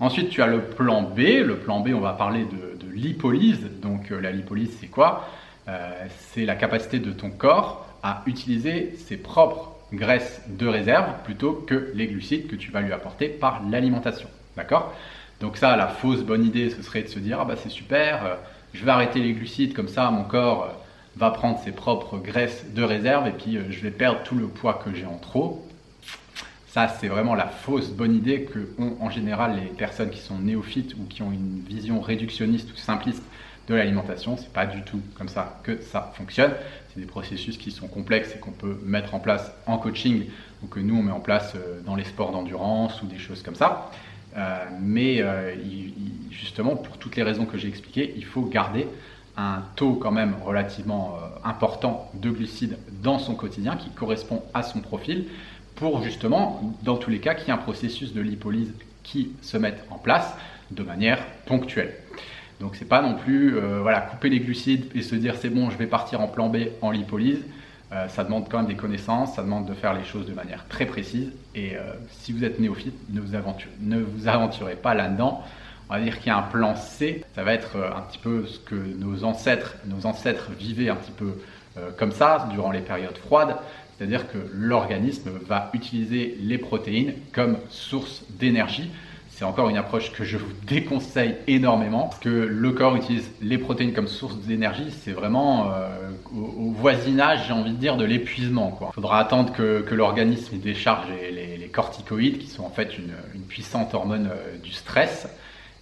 Ensuite, 0.00 0.30
tu 0.30 0.42
as 0.42 0.48
le 0.48 0.60
plan 0.60 1.02
B. 1.02 1.18
Le 1.18 1.56
plan 1.56 1.78
B, 1.78 1.90
on 1.94 2.00
va 2.00 2.14
parler 2.14 2.44
de, 2.44 2.72
lipolyse. 2.92 3.60
Donc 3.80 4.10
euh, 4.10 4.20
la 4.20 4.32
lipolyse, 4.32 4.76
c'est 4.80 4.88
quoi? 4.88 5.28
Euh, 5.68 5.90
C'est 6.18 6.44
la 6.44 6.56
capacité 6.56 6.98
de 6.98 7.12
ton 7.12 7.30
corps 7.30 7.86
à 8.02 8.22
utiliser 8.26 8.96
ses 8.96 9.16
propres 9.16 9.72
graisse 9.92 10.42
de 10.48 10.66
réserve 10.66 11.10
plutôt 11.24 11.52
que 11.52 11.92
les 11.94 12.08
glucides 12.08 12.48
que 12.48 12.56
tu 12.56 12.70
vas 12.70 12.80
lui 12.80 12.92
apporter 12.92 13.28
par 13.28 13.62
l'alimentation. 13.70 14.28
D'accord? 14.56 14.92
Donc 15.40 15.56
ça, 15.56 15.76
la 15.76 15.86
fausse 15.86 16.22
bonne 16.22 16.44
idée, 16.44 16.70
ce 16.70 16.82
serait 16.82 17.02
de 17.02 17.08
se 17.08 17.18
dire, 17.18 17.38
ah 17.40 17.44
bah 17.44 17.54
c'est 17.56 17.70
super, 17.70 18.26
euh, 18.26 18.34
je 18.74 18.84
vais 18.84 18.90
arrêter 18.90 19.20
les 19.20 19.32
glucides, 19.32 19.74
comme 19.74 19.88
ça 19.88 20.10
mon 20.10 20.24
corps 20.24 20.81
va 21.16 21.30
prendre 21.30 21.58
ses 21.58 21.72
propres 21.72 22.18
graisses 22.18 22.64
de 22.74 22.82
réserve 22.82 23.26
et 23.26 23.32
puis 23.32 23.56
euh, 23.56 23.64
je 23.70 23.80
vais 23.80 23.90
perdre 23.90 24.22
tout 24.22 24.34
le 24.34 24.46
poids 24.48 24.80
que 24.84 24.94
j'ai 24.94 25.06
en 25.06 25.18
trop. 25.18 25.66
Ça, 26.68 26.88
c'est 26.88 27.08
vraiment 27.08 27.34
la 27.34 27.48
fausse 27.48 27.90
bonne 27.90 28.14
idée 28.14 28.44
que 28.44 28.70
ont 28.78 28.96
en 29.00 29.10
général 29.10 29.56
les 29.56 29.68
personnes 29.68 30.08
qui 30.08 30.20
sont 30.20 30.38
néophytes 30.38 30.94
ou 30.94 31.04
qui 31.04 31.22
ont 31.22 31.30
une 31.30 31.62
vision 31.66 32.00
réductionniste 32.00 32.72
ou 32.72 32.76
simpliste 32.76 33.22
de 33.68 33.74
l'alimentation. 33.74 34.38
C'est 34.38 34.52
pas 34.52 34.64
du 34.64 34.80
tout 34.82 35.00
comme 35.18 35.28
ça 35.28 35.60
que 35.64 35.82
ça 35.82 36.12
fonctionne. 36.14 36.52
C'est 36.88 37.00
des 37.00 37.06
processus 37.06 37.58
qui 37.58 37.70
sont 37.70 37.88
complexes 37.88 38.34
et 38.34 38.38
qu'on 38.38 38.52
peut 38.52 38.80
mettre 38.84 39.14
en 39.14 39.20
place 39.20 39.52
en 39.66 39.76
coaching 39.76 40.24
ou 40.62 40.66
que 40.66 40.80
nous 40.80 40.96
on 40.96 41.02
met 41.02 41.12
en 41.12 41.20
place 41.20 41.52
euh, 41.56 41.80
dans 41.84 41.94
les 41.94 42.04
sports 42.04 42.32
d'endurance 42.32 43.02
ou 43.02 43.06
des 43.06 43.18
choses 43.18 43.42
comme 43.42 43.54
ça. 43.54 43.90
Euh, 44.34 44.64
mais 44.80 45.22
justement, 46.30 46.74
pour 46.74 46.96
toutes 46.96 47.16
les 47.16 47.22
raisons 47.22 47.44
que 47.44 47.58
j'ai 47.58 47.68
expliquées, 47.68 48.14
il 48.16 48.24
faut 48.24 48.46
garder 48.46 48.86
un 49.36 49.62
taux 49.76 49.94
quand 49.94 50.10
même 50.10 50.34
relativement 50.44 51.16
important 51.44 52.10
de 52.14 52.30
glucides 52.30 52.76
dans 53.02 53.18
son 53.18 53.34
quotidien 53.34 53.76
qui 53.76 53.90
correspond 53.90 54.42
à 54.52 54.62
son 54.62 54.80
profil 54.80 55.26
pour 55.74 56.02
justement, 56.02 56.60
dans 56.82 56.96
tous 56.96 57.10
les 57.10 57.18
cas, 57.18 57.34
qu'il 57.34 57.48
y 57.48 57.50
ait 57.50 57.54
un 57.54 57.58
processus 57.58 58.12
de 58.12 58.20
lipolyse 58.20 58.72
qui 59.02 59.32
se 59.40 59.56
mette 59.56 59.84
en 59.90 59.98
place 59.98 60.34
de 60.70 60.82
manière 60.82 61.18
ponctuelle. 61.46 61.94
Donc 62.60 62.76
c'est 62.76 62.88
pas 62.88 63.02
non 63.02 63.14
plus 63.14 63.56
euh, 63.56 63.80
voilà, 63.80 64.00
couper 64.00 64.28
les 64.28 64.40
glucides 64.40 64.86
et 64.94 65.02
se 65.02 65.16
dire 65.16 65.34
c'est 65.36 65.50
bon, 65.50 65.70
je 65.70 65.76
vais 65.76 65.86
partir 65.86 66.20
en 66.20 66.28
plan 66.28 66.48
B 66.48 66.58
en 66.80 66.90
lipolyse. 66.90 67.40
Euh, 67.90 68.08
ça 68.08 68.24
demande 68.24 68.48
quand 68.48 68.58
même 68.58 68.68
des 68.68 68.76
connaissances, 68.76 69.34
ça 69.34 69.42
demande 69.42 69.66
de 69.66 69.74
faire 69.74 69.92
les 69.92 70.04
choses 70.04 70.26
de 70.26 70.32
manière 70.32 70.66
très 70.68 70.86
précise. 70.86 71.32
Et 71.54 71.76
euh, 71.76 71.80
si 72.08 72.32
vous 72.32 72.44
êtes 72.44 72.60
néophyte, 72.60 72.94
ne 73.10 73.20
vous 74.00 74.28
aventurez 74.28 74.76
pas 74.76 74.94
là-dedans. 74.94 75.42
On 75.88 75.94
va 75.94 76.00
dire 76.00 76.18
qu'il 76.18 76.28
y 76.28 76.30
a 76.30 76.38
un 76.38 76.42
plan 76.42 76.74
C. 76.74 77.24
Ça 77.34 77.42
va 77.42 77.52
être 77.52 77.76
un 77.76 78.00
petit 78.02 78.18
peu 78.18 78.46
ce 78.46 78.58
que 78.58 78.74
nos 78.74 79.24
ancêtres, 79.24 79.76
nos 79.86 80.06
ancêtres 80.06 80.50
vivaient 80.58 80.88
un 80.88 80.96
petit 80.96 81.12
peu 81.12 81.34
comme 81.96 82.12
ça 82.12 82.48
durant 82.50 82.70
les 82.70 82.80
périodes 82.80 83.18
froides. 83.18 83.56
C'est-à-dire 83.96 84.30
que 84.30 84.38
l'organisme 84.52 85.30
va 85.46 85.70
utiliser 85.74 86.36
les 86.40 86.58
protéines 86.58 87.14
comme 87.32 87.58
source 87.68 88.24
d'énergie 88.30 88.90
c'est 89.42 89.48
encore 89.48 89.70
une 89.70 89.76
approche 89.76 90.12
que 90.12 90.22
je 90.22 90.36
vous 90.36 90.52
déconseille 90.68 91.34
énormément 91.48 92.02
parce 92.02 92.20
que 92.20 92.28
le 92.28 92.70
corps 92.70 92.94
utilise 92.94 93.28
les 93.40 93.58
protéines 93.58 93.92
comme 93.92 94.06
source 94.06 94.36
d'énergie. 94.36 94.90
C'est 94.90 95.10
vraiment 95.10 95.72
euh, 95.72 96.10
au, 96.32 96.70
voisinage, 96.70 97.46
j'ai 97.48 97.52
envie 97.52 97.72
de 97.72 97.76
dire, 97.76 97.96
de 97.96 98.04
l'épuisement. 98.04 98.78
Il 98.80 98.94
faudra 98.94 99.18
attendre 99.18 99.52
que, 99.52 99.84
l'organisme 99.92 100.58
décharge 100.58 101.08
les, 101.08 101.68
corticoïdes 101.72 102.38
qui 102.38 102.48
sont 102.48 102.64
en 102.64 102.70
fait 102.70 102.98
une, 102.98 103.42
puissante 103.48 103.94
hormone 103.94 104.28
euh, 104.30 104.58
du 104.62 104.72
stress. 104.72 105.26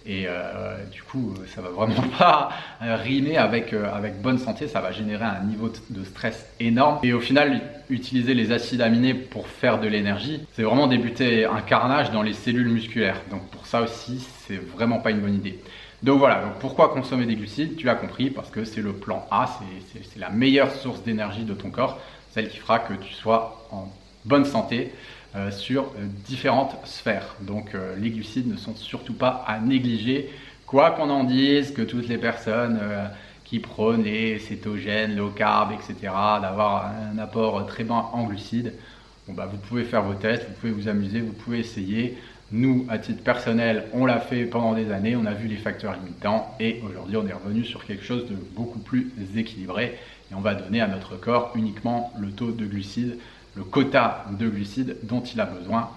Et 0.05 0.25
euh, 0.27 0.83
du 0.91 1.03
coup, 1.03 1.33
ça 1.53 1.61
va 1.61 1.69
vraiment 1.69 2.01
pas 2.17 2.49
rimer 2.81 3.37
avec, 3.37 3.73
avec 3.73 4.21
bonne 4.21 4.39
santé, 4.39 4.67
ça 4.67 4.81
va 4.81 4.91
générer 4.91 5.25
un 5.25 5.43
niveau 5.43 5.71
de 5.89 6.03
stress 6.03 6.47
énorme. 6.59 6.99
Et 7.03 7.13
au 7.13 7.19
final, 7.19 7.61
utiliser 7.89 8.33
les 8.33 8.51
acides 8.51 8.81
aminés 8.81 9.13
pour 9.13 9.47
faire 9.47 9.79
de 9.79 9.87
l'énergie, 9.87 10.41
c'est 10.53 10.63
vraiment 10.63 10.87
débuter 10.87 11.45
un 11.45 11.61
carnage 11.61 12.11
dans 12.11 12.23
les 12.23 12.33
cellules 12.33 12.69
musculaires. 12.69 13.21
Donc 13.29 13.47
pour 13.49 13.65
ça 13.65 13.81
aussi, 13.81 14.25
c'est 14.47 14.57
vraiment 14.57 14.99
pas 14.99 15.11
une 15.11 15.19
bonne 15.19 15.35
idée. 15.35 15.59
Donc 16.03 16.17
voilà, 16.17 16.55
pourquoi 16.59 16.89
consommer 16.89 17.27
des 17.27 17.35
glucides? 17.35 17.75
Tu 17.75 17.87
as 17.87 17.95
compris, 17.95 18.31
parce 18.31 18.49
que 18.49 18.63
c'est 18.63 18.81
le 18.81 18.93
plan 18.93 19.27
A, 19.29 19.59
c'est 19.93 20.19
la 20.19 20.29
meilleure 20.29 20.71
source 20.71 21.03
d'énergie 21.03 21.43
de 21.43 21.53
ton 21.53 21.69
corps, 21.69 21.99
celle 22.31 22.49
qui 22.49 22.57
fera 22.57 22.79
que 22.79 22.93
tu 22.93 23.13
sois 23.13 23.67
en 23.71 23.87
bonne 24.25 24.45
santé 24.45 24.91
euh, 24.91 25.20
sur 25.51 25.83
euh, 25.83 26.07
différentes 26.25 26.75
sphères. 26.85 27.35
Donc 27.41 27.73
euh, 27.73 27.95
les 27.97 28.09
glucides 28.09 28.51
ne 28.51 28.57
sont 28.57 28.75
surtout 28.75 29.13
pas 29.13 29.43
à 29.47 29.59
négliger, 29.59 30.29
quoi 30.65 30.91
qu'on 30.91 31.09
en 31.09 31.23
dise, 31.23 31.71
que 31.71 31.81
toutes 31.81 32.07
les 32.07 32.17
personnes 32.17 32.79
qui 33.43 33.59
prône 33.59 34.03
les 34.03 34.39
cétogènes, 34.39 35.15
low 35.15 35.29
carb, 35.29 35.71
etc., 35.73 35.95
d'avoir 36.41 36.91
un 37.13 37.17
apport 37.17 37.65
très 37.65 37.83
bas 37.83 38.09
en 38.13 38.23
glucides, 38.23 38.73
bon, 39.27 39.33
bah, 39.33 39.49
vous 39.51 39.57
pouvez 39.57 39.83
faire 39.83 40.03
vos 40.03 40.13
tests, 40.13 40.47
vous 40.47 40.53
pouvez 40.53 40.71
vous 40.71 40.87
amuser, 40.87 41.19
vous 41.19 41.33
pouvez 41.33 41.59
essayer. 41.59 42.17
Nous, 42.53 42.85
à 42.89 42.97
titre 42.97 43.23
personnel, 43.23 43.85
on 43.93 44.05
l'a 44.05 44.19
fait 44.19 44.43
pendant 44.45 44.73
des 44.73 44.91
années, 44.91 45.15
on 45.15 45.25
a 45.25 45.33
vu 45.33 45.47
les 45.47 45.55
facteurs 45.55 45.93
limitants 45.93 46.53
et 46.59 46.81
aujourd'hui 46.85 47.15
on 47.15 47.25
est 47.25 47.33
revenu 47.33 47.63
sur 47.63 47.85
quelque 47.85 48.03
chose 48.03 48.29
de 48.29 48.35
beaucoup 48.35 48.79
plus 48.79 49.11
équilibré 49.37 49.97
et 50.29 50.35
on 50.35 50.41
va 50.41 50.55
donner 50.55 50.81
à 50.81 50.87
notre 50.87 51.15
corps 51.15 51.53
uniquement 51.55 52.11
le 52.19 52.29
taux 52.31 52.51
de 52.51 52.65
glucides, 52.65 53.17
le 53.55 53.63
quota 53.63 54.25
de 54.31 54.47
glucides 54.47 54.97
dont 55.03 55.21
il 55.21 55.39
a 55.39 55.45
besoin 55.45 55.89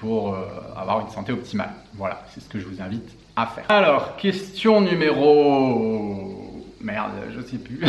pour 0.00 0.34
euh, 0.34 0.46
avoir 0.76 1.00
une 1.00 1.10
santé 1.10 1.32
optimale. 1.32 1.70
Voilà, 1.94 2.22
c'est 2.32 2.40
ce 2.40 2.48
que 2.48 2.58
je 2.58 2.66
vous 2.66 2.80
invite 2.82 3.08
à 3.36 3.46
faire. 3.46 3.64
Alors, 3.68 4.16
question 4.16 4.80
numéro... 4.80 6.48
Merde, 6.80 7.12
je 7.36 7.40
sais 7.40 7.58
plus. 7.58 7.80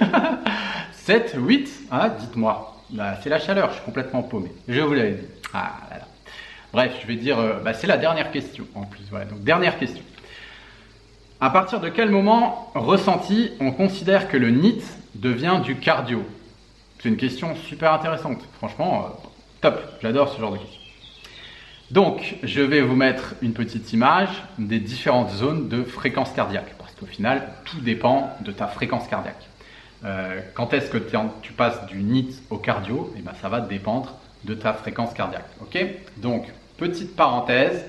7, 0.92 1.34
8, 1.36 1.70
ah, 1.90 2.08
dites-moi. 2.08 2.74
Bah, 2.90 3.16
c'est 3.22 3.28
la 3.28 3.38
chaleur, 3.38 3.68
je 3.70 3.74
suis 3.74 3.84
complètement 3.84 4.22
paumé. 4.22 4.50
Je 4.66 4.80
vous 4.80 4.94
l'avais 4.94 5.12
dit. 5.12 5.26
Ah. 5.52 5.72
Bref, 6.72 6.92
je 7.02 7.06
vais 7.06 7.16
dire, 7.16 7.38
euh, 7.38 7.60
bah, 7.64 7.72
c'est 7.72 7.86
la 7.86 7.96
dernière 7.96 8.30
question 8.30 8.66
en 8.74 8.84
plus. 8.84 9.02
Voilà, 9.10 9.24
donc 9.24 9.42
dernière 9.42 9.78
question. 9.78 10.02
À 11.40 11.50
partir 11.50 11.80
de 11.80 11.88
quel 11.88 12.10
moment 12.10 12.70
ressenti 12.74 13.52
on 13.60 13.70
considère 13.70 14.28
que 14.28 14.36
le 14.36 14.50
NIT 14.50 14.82
devient 15.14 15.60
du 15.64 15.76
cardio? 15.76 16.24
C'est 16.98 17.08
une 17.08 17.16
question 17.16 17.54
super 17.54 17.92
intéressante. 17.92 18.42
Franchement, 18.54 19.04
euh, 19.04 19.28
top. 19.60 19.80
J'adore 20.02 20.32
ce 20.32 20.40
genre 20.40 20.52
de 20.52 20.58
questions. 20.58 20.80
Donc, 21.90 22.36
je 22.42 22.60
vais 22.60 22.82
vous 22.82 22.96
mettre 22.96 23.34
une 23.40 23.52
petite 23.52 23.92
image 23.92 24.42
des 24.58 24.80
différentes 24.80 25.30
zones 25.30 25.68
de 25.68 25.84
fréquence 25.84 26.32
cardiaque. 26.32 26.74
Parce 26.76 26.92
qu'au 26.94 27.06
final, 27.06 27.52
tout 27.64 27.80
dépend 27.80 28.30
de 28.40 28.52
ta 28.52 28.66
fréquence 28.66 29.06
cardiaque. 29.08 29.48
Euh, 30.04 30.40
quand 30.54 30.74
est-ce 30.74 30.90
que 30.90 30.98
tu 31.42 31.52
passes 31.52 31.86
du 31.86 32.02
NIT 32.02 32.42
au 32.50 32.58
cardio 32.58 33.12
Et 33.14 33.20
eh 33.20 33.22
ben, 33.22 33.32
Ça 33.40 33.48
va 33.48 33.60
dépendre 33.60 34.16
de 34.44 34.54
ta 34.54 34.72
fréquence 34.72 35.14
cardiaque. 35.14 35.48
Ok? 35.60 35.78
Donc, 36.16 36.46
petite 36.76 37.14
parenthèse 37.14 37.84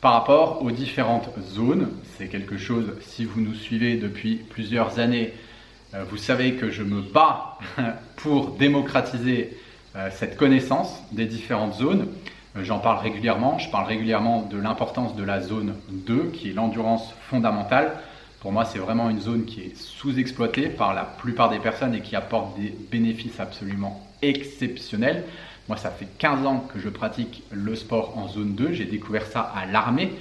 par 0.00 0.14
rapport 0.14 0.62
aux 0.62 0.70
différentes 0.70 1.28
zones. 1.42 1.90
C'est 2.16 2.28
quelque 2.28 2.56
chose, 2.56 2.94
si 3.00 3.24
vous 3.24 3.40
nous 3.40 3.54
suivez 3.54 3.96
depuis 3.96 4.36
plusieurs 4.36 4.98
années, 4.98 5.32
vous 6.08 6.16
savez 6.16 6.54
que 6.54 6.70
je 6.70 6.82
me 6.82 7.00
bats 7.00 7.58
pour 8.16 8.50
démocratiser 8.56 9.56
euh, 9.96 10.08
cette 10.10 10.36
connaissance 10.36 11.00
des 11.12 11.24
différentes 11.24 11.74
zones. 11.74 12.08
Euh, 12.56 12.64
j'en 12.64 12.80
parle 12.80 12.98
régulièrement. 12.98 13.58
Je 13.60 13.70
parle 13.70 13.86
régulièrement 13.86 14.42
de 14.42 14.58
l'importance 14.58 15.14
de 15.14 15.22
la 15.22 15.40
zone 15.40 15.74
2, 15.88 16.30
qui 16.32 16.50
est 16.50 16.52
l'endurance 16.52 17.14
fondamentale. 17.30 17.92
Pour 18.40 18.50
moi, 18.50 18.64
c'est 18.64 18.80
vraiment 18.80 19.08
une 19.08 19.20
zone 19.20 19.44
qui 19.44 19.60
est 19.60 19.76
sous-exploitée 19.76 20.68
par 20.68 20.94
la 20.94 21.04
plupart 21.04 21.48
des 21.48 21.60
personnes 21.60 21.94
et 21.94 22.00
qui 22.00 22.16
apporte 22.16 22.58
des 22.58 22.74
bénéfices 22.90 23.38
absolument 23.38 24.04
exceptionnels. 24.20 25.22
Moi, 25.68 25.78
ça 25.78 25.90
fait 25.90 26.08
15 26.18 26.44
ans 26.44 26.66
que 26.72 26.80
je 26.80 26.88
pratique 26.88 27.44
le 27.52 27.76
sport 27.76 28.18
en 28.18 28.26
zone 28.26 28.56
2. 28.56 28.72
J'ai 28.72 28.86
découvert 28.86 29.26
ça 29.26 29.42
à 29.42 29.64
l'armée. 29.64 30.12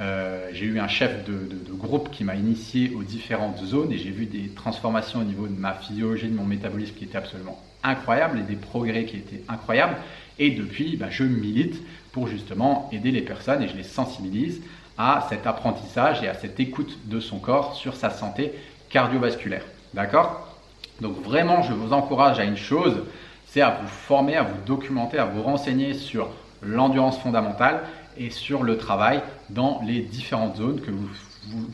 Euh, 0.00 0.48
j'ai 0.52 0.66
eu 0.66 0.80
un 0.80 0.88
chef 0.88 1.24
de, 1.24 1.48
groupe 1.72 2.10
qui 2.10 2.24
m'a 2.24 2.34
initié 2.34 2.92
aux 2.94 3.02
différentes 3.02 3.58
zones 3.62 3.92
et 3.92 3.98
j'ai 3.98 4.10
vu 4.10 4.26
des 4.26 4.48
transformations 4.48 5.20
au 5.20 5.24
niveau 5.24 5.46
de 5.46 5.58
ma 5.58 5.74
physiologie, 5.74 6.28
de 6.28 6.34
mon 6.34 6.44
métabolisme 6.44 6.94
qui 6.94 7.04
étaient 7.04 7.18
absolument 7.18 7.60
incroyables 7.82 8.38
et 8.38 8.42
des 8.42 8.56
progrès 8.56 9.04
qui 9.04 9.16
étaient 9.16 9.42
incroyables. 9.48 9.96
Et 10.38 10.50
depuis, 10.50 10.96
bah, 10.96 11.06
je 11.10 11.24
milite 11.24 11.80
pour 12.12 12.26
justement 12.26 12.88
aider 12.92 13.10
les 13.10 13.22
personnes 13.22 13.62
et 13.62 13.68
je 13.68 13.76
les 13.76 13.84
sensibilise 13.84 14.62
à 14.98 15.26
cet 15.28 15.46
apprentissage 15.46 16.22
et 16.22 16.28
à 16.28 16.34
cette 16.34 16.58
écoute 16.58 16.98
de 17.04 17.20
son 17.20 17.38
corps 17.38 17.76
sur 17.76 17.94
sa 17.94 18.10
santé 18.10 18.52
cardiovasculaire. 18.88 19.64
D'accord? 19.92 20.56
Donc 21.00 21.22
vraiment, 21.22 21.62
je 21.62 21.72
vous 21.72 21.92
encourage 21.92 22.38
à 22.38 22.44
une 22.44 22.56
chose, 22.56 23.02
c'est 23.46 23.60
à 23.60 23.78
vous 23.82 23.88
former, 23.88 24.36
à 24.36 24.42
vous 24.42 24.60
documenter, 24.66 25.18
à 25.18 25.24
vous 25.24 25.42
renseigner 25.42 25.94
sur 25.94 26.30
l'endurance 26.62 27.18
fondamentale 27.18 27.82
et 28.16 28.30
sur 28.30 28.62
le 28.62 28.78
travail 28.78 29.20
dans 29.50 29.80
les 29.86 30.00
différentes 30.00 30.56
zones 30.56 30.80
que 30.80 30.90
vous, 30.90 31.08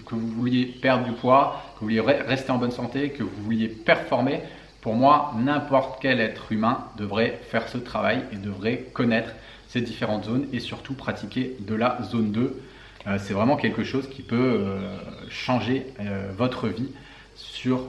que 0.06 0.14
vous 0.14 0.28
vouliez 0.28 0.66
perdre 0.66 1.04
du 1.04 1.12
poids, 1.12 1.62
que 1.74 1.80
vous 1.80 1.86
vouliez 1.86 2.00
rester 2.00 2.50
en 2.50 2.58
bonne 2.58 2.70
santé, 2.70 3.10
que 3.10 3.22
vous 3.22 3.42
vouliez 3.42 3.68
performer. 3.68 4.40
Pour 4.80 4.94
moi, 4.94 5.34
n'importe 5.38 6.00
quel 6.00 6.20
être 6.20 6.52
humain 6.52 6.86
devrait 6.96 7.38
faire 7.50 7.68
ce 7.68 7.78
travail 7.78 8.22
et 8.32 8.36
devrait 8.36 8.86
connaître 8.94 9.30
ces 9.68 9.80
différentes 9.80 10.24
zones 10.24 10.46
et 10.52 10.60
surtout 10.60 10.94
pratiquer 10.94 11.56
de 11.60 11.74
la 11.74 11.98
zone 12.02 12.32
2. 12.32 12.60
Euh, 13.06 13.18
c'est 13.18 13.34
vraiment 13.34 13.56
quelque 13.56 13.84
chose 13.84 14.08
qui 14.08 14.22
peut 14.22 14.36
euh, 14.36 14.96
changer 15.28 15.86
euh, 16.00 16.30
votre 16.36 16.68
vie 16.68 16.88
sur 17.36 17.88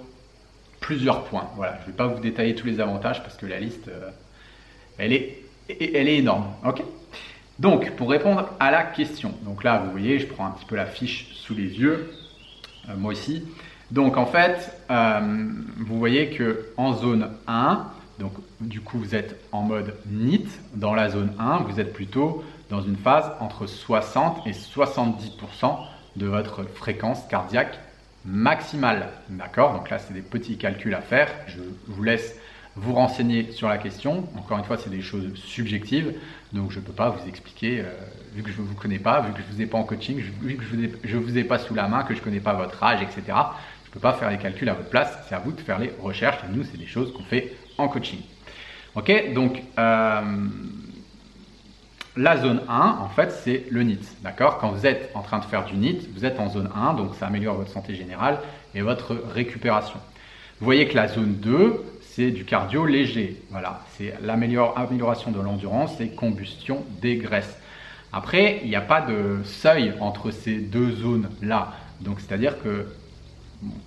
plusieurs 0.79 1.23
points. 1.25 1.49
Voilà, 1.55 1.77
je 1.77 1.81
ne 1.81 1.85
vais 1.87 1.97
pas 1.97 2.07
vous 2.07 2.19
détailler 2.19 2.55
tous 2.55 2.67
les 2.67 2.79
avantages 2.79 3.23
parce 3.23 3.35
que 3.35 3.45
la 3.45 3.59
liste, 3.59 3.89
elle, 4.97 5.13
est, 5.13 5.39
elle 5.69 6.07
est 6.07 6.17
énorme. 6.17 6.47
Ok? 6.65 6.81
Donc, 7.61 7.91
pour 7.91 8.09
répondre 8.09 8.49
à 8.59 8.71
la 8.71 8.81
question, 8.81 9.35
donc 9.43 9.63
là, 9.63 9.83
vous 9.85 9.91
voyez, 9.91 10.17
je 10.17 10.25
prends 10.25 10.47
un 10.47 10.49
petit 10.49 10.65
peu 10.65 10.75
la 10.75 10.87
fiche 10.87 11.27
sous 11.35 11.53
les 11.53 11.79
yeux, 11.79 12.11
euh, 12.89 12.93
moi 12.97 13.11
aussi. 13.11 13.45
Donc, 13.91 14.17
en 14.17 14.25
fait, 14.25 14.75
euh, 14.89 15.51
vous 15.77 15.99
voyez 15.99 16.31
que 16.31 16.69
en 16.75 16.93
zone 16.93 17.29
1, 17.45 17.85
donc 18.17 18.31
du 18.61 18.81
coup, 18.81 18.97
vous 18.97 19.13
êtes 19.13 19.39
en 19.51 19.61
mode 19.61 19.93
NIT. 20.07 20.47
Dans 20.73 20.95
la 20.95 21.09
zone 21.09 21.33
1, 21.37 21.57
vous 21.57 21.79
êtes 21.79 21.93
plutôt 21.93 22.43
dans 22.71 22.81
une 22.81 22.97
phase 22.97 23.31
entre 23.39 23.67
60 23.67 24.47
et 24.47 24.53
70% 24.53 25.77
de 26.15 26.25
votre 26.25 26.63
fréquence 26.63 27.19
cardiaque 27.29 27.77
maximale. 28.25 29.09
D'accord? 29.29 29.73
Donc 29.73 29.91
là, 29.91 29.99
c'est 29.99 30.13
des 30.13 30.21
petits 30.21 30.57
calculs 30.57 30.95
à 30.95 31.01
faire. 31.01 31.29
Je 31.45 31.59
vous 31.85 32.01
laisse 32.01 32.40
vous 32.75 32.93
renseigner 32.93 33.51
sur 33.51 33.67
la 33.67 33.77
question. 33.77 34.27
Encore 34.37 34.57
une 34.57 34.63
fois, 34.63 34.77
c'est 34.77 34.89
des 34.89 35.01
choses 35.01 35.33
subjectives, 35.35 36.13
donc 36.53 36.71
je 36.71 36.79
ne 36.79 36.85
peux 36.85 36.93
pas 36.93 37.09
vous 37.09 37.27
expliquer, 37.27 37.81
euh, 37.81 37.91
vu 38.33 38.43
que 38.43 38.51
je 38.51 38.61
ne 38.61 38.65
vous 38.65 38.75
connais 38.75 38.99
pas, 38.99 39.21
vu 39.21 39.33
que 39.33 39.39
je 39.39 39.47
ne 39.47 39.53
vous 39.53 39.61
ai 39.61 39.65
pas 39.65 39.77
en 39.77 39.83
coaching, 39.83 40.17
vu 40.17 40.55
que 40.55 40.63
je 40.63 40.75
ne 41.15 41.21
vous, 41.21 41.37
ai 41.37 41.43
pas 41.43 41.59
sous 41.59 41.73
la 41.73 41.87
main, 41.87 42.03
que 42.03 42.13
je 42.13 42.19
ne 42.19 42.23
connais 42.23 42.39
pas 42.39 42.53
votre 42.53 42.81
âge, 42.83 43.01
etc. 43.01 43.21
Je 43.27 43.89
ne 43.89 43.93
peux 43.93 43.99
pas 43.99 44.13
faire 44.13 44.29
les 44.29 44.37
calculs 44.37 44.69
à 44.69 44.73
votre 44.73 44.89
place, 44.89 45.17
c'est 45.27 45.35
à 45.35 45.39
vous 45.39 45.51
de 45.51 45.59
faire 45.59 45.79
les 45.79 45.91
recherches. 46.01 46.39
Et 46.45 46.55
nous, 46.55 46.63
c'est 46.63 46.77
des 46.77 46.87
choses 46.87 47.11
qu'on 47.13 47.23
fait 47.23 47.53
en 47.77 47.89
coaching. 47.89 48.21
Ok, 48.95 49.33
donc 49.33 49.61
euh, 49.77 50.21
la 52.17 52.37
zone 52.37 52.61
1, 52.67 52.97
en 52.99 53.09
fait, 53.09 53.31
c'est 53.31 53.65
le 53.69 53.83
NIT. 53.83 53.99
D'accord? 54.21 54.57
Quand 54.57 54.69
vous 54.69 54.85
êtes 54.85 55.11
en 55.13 55.21
train 55.21 55.39
de 55.39 55.45
faire 55.45 55.65
du 55.65 55.75
NIT, 55.75 56.09
vous 56.13 56.25
êtes 56.25 56.39
en 56.39 56.49
zone 56.49 56.69
1, 56.75 56.93
donc 56.93 57.15
ça 57.15 57.27
améliore 57.27 57.55
votre 57.55 57.71
santé 57.71 57.95
générale 57.95 58.39
et 58.75 58.81
votre 58.81 59.15
récupération. 59.33 59.99
Vous 60.59 60.65
voyez 60.65 60.87
que 60.87 60.95
la 60.95 61.07
zone 61.07 61.35
2, 61.35 61.83
c'est 62.15 62.31
du 62.31 62.43
cardio 62.43 62.85
léger. 62.85 63.41
Voilà, 63.51 63.85
c'est 63.95 64.13
l'amélioration 64.21 65.31
de 65.31 65.39
l'endurance 65.39 65.99
et 66.01 66.09
combustion 66.09 66.83
des 67.01 67.15
graisses. 67.15 67.57
Après, 68.11 68.59
il 68.63 68.69
n'y 68.69 68.75
a 68.75 68.81
pas 68.81 69.01
de 69.01 69.39
seuil 69.45 69.93
entre 70.01 70.31
ces 70.31 70.57
deux 70.57 70.91
zones-là. 70.91 71.73
Donc, 72.01 72.19
c'est-à-dire 72.19 72.61
que, 72.61 72.87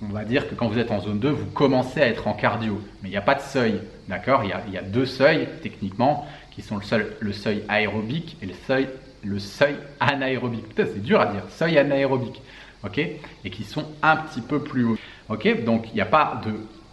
on 0.02 0.12
va 0.12 0.24
dire 0.24 0.48
que 0.48 0.54
quand 0.54 0.68
vous 0.68 0.78
êtes 0.78 0.90
en 0.90 1.00
zone 1.00 1.18
2, 1.18 1.28
vous 1.28 1.46
commencez 1.46 2.00
à 2.00 2.06
être 2.06 2.26
en 2.26 2.32
cardio. 2.32 2.80
Mais 3.02 3.10
il 3.10 3.12
n'y 3.12 3.18
a 3.18 3.22
pas 3.22 3.34
de 3.34 3.42
seuil. 3.42 3.80
D'accord? 4.08 4.42
Il, 4.44 4.72
y 4.72 4.78
a 4.78 4.82
deux 4.82 5.06
seuils, 5.06 5.48
techniquement 5.62 6.26
qui 6.50 6.62
sont 6.62 6.78
le, 6.78 7.16
le 7.20 7.32
seuil 7.32 7.64
aérobique 7.68 8.36
et 8.40 8.46
le 8.46 8.54
seuil, 8.66 8.88
le 9.22 9.38
seuil 9.38 9.76
anaérobique. 10.00 10.68
Putain, 10.68 10.86
c'est 10.86 11.02
dur 11.02 11.20
à 11.20 11.26
dire, 11.26 11.42
seuil 11.50 11.76
anaérobique. 11.76 12.40
ok? 12.84 12.98
Et 12.98 13.50
qui 13.50 13.64
sont 13.64 13.84
un 14.02 14.16
petit 14.16 14.40
peu 14.40 14.60
plus 14.60 14.84
hauts. 14.84 14.98
ok? 15.28 15.64
Donc, 15.64 15.88
il 15.90 15.94
n'y 15.96 16.00
a 16.00 16.06
pas 16.06 16.40
de 16.46 16.52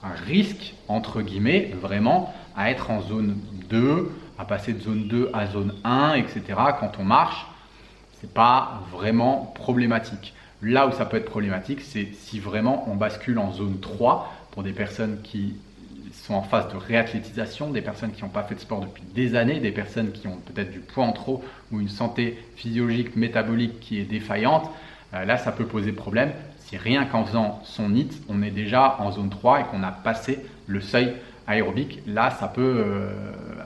risque, 0.09 0.73
entre 0.87 1.21
guillemets, 1.21 1.73
vraiment, 1.79 2.33
à 2.55 2.71
être 2.71 2.91
en 2.91 3.01
zone 3.01 3.37
2, 3.69 4.11
à 4.37 4.45
passer 4.45 4.73
de 4.73 4.81
zone 4.81 5.07
2 5.07 5.29
à 5.33 5.47
zone 5.47 5.73
1, 5.83 6.15
etc. 6.15 6.41
Quand 6.79 6.91
on 6.99 7.03
marche, 7.03 7.45
c'est 8.19 8.33
pas 8.33 8.83
vraiment 8.91 9.51
problématique. 9.55 10.33
Là 10.61 10.87
où 10.87 10.91
ça 10.91 11.05
peut 11.05 11.17
être 11.17 11.29
problématique, 11.29 11.81
c'est 11.81 12.09
si 12.13 12.39
vraiment 12.39 12.87
on 12.87 12.95
bascule 12.95 13.39
en 13.39 13.51
zone 13.51 13.79
3 13.79 14.31
pour 14.51 14.63
des 14.63 14.73
personnes 14.73 15.19
qui 15.23 15.55
sont 16.13 16.33
en 16.33 16.43
phase 16.43 16.71
de 16.71 16.77
réathlétisation, 16.77 17.71
des 17.71 17.81
personnes 17.81 18.11
qui 18.11 18.21
n'ont 18.21 18.29
pas 18.29 18.43
fait 18.43 18.55
de 18.55 18.59
sport 18.59 18.81
depuis 18.81 19.03
des 19.15 19.35
années, 19.35 19.59
des 19.59 19.71
personnes 19.71 20.11
qui 20.11 20.27
ont 20.27 20.37
peut-être 20.37 20.71
du 20.71 20.79
poids 20.79 21.05
en 21.05 21.13
trop 21.13 21.43
ou 21.71 21.79
une 21.79 21.89
santé 21.89 22.37
physiologique, 22.55 23.15
métabolique 23.15 23.79
qui 23.79 23.99
est 23.99 24.03
défaillante. 24.03 24.69
Euh, 25.13 25.25
là, 25.25 25.37
ça 25.37 25.51
peut 25.51 25.65
poser 25.65 25.93
problème 25.93 26.31
si 26.71 26.77
rien 26.77 27.05
qu'en 27.05 27.25
faisant 27.25 27.59
son 27.65 27.89
NIT, 27.89 28.23
on 28.29 28.41
est 28.41 28.49
déjà 28.49 28.95
en 28.99 29.11
zone 29.11 29.29
3 29.29 29.59
et 29.59 29.63
qu'on 29.65 29.83
a 29.83 29.91
passé 29.91 30.39
le 30.67 30.79
seuil 30.79 31.13
aérobique. 31.45 31.99
Là, 32.07 32.31
ça 32.31 32.47
peut 32.47 32.61
euh, 32.61 33.09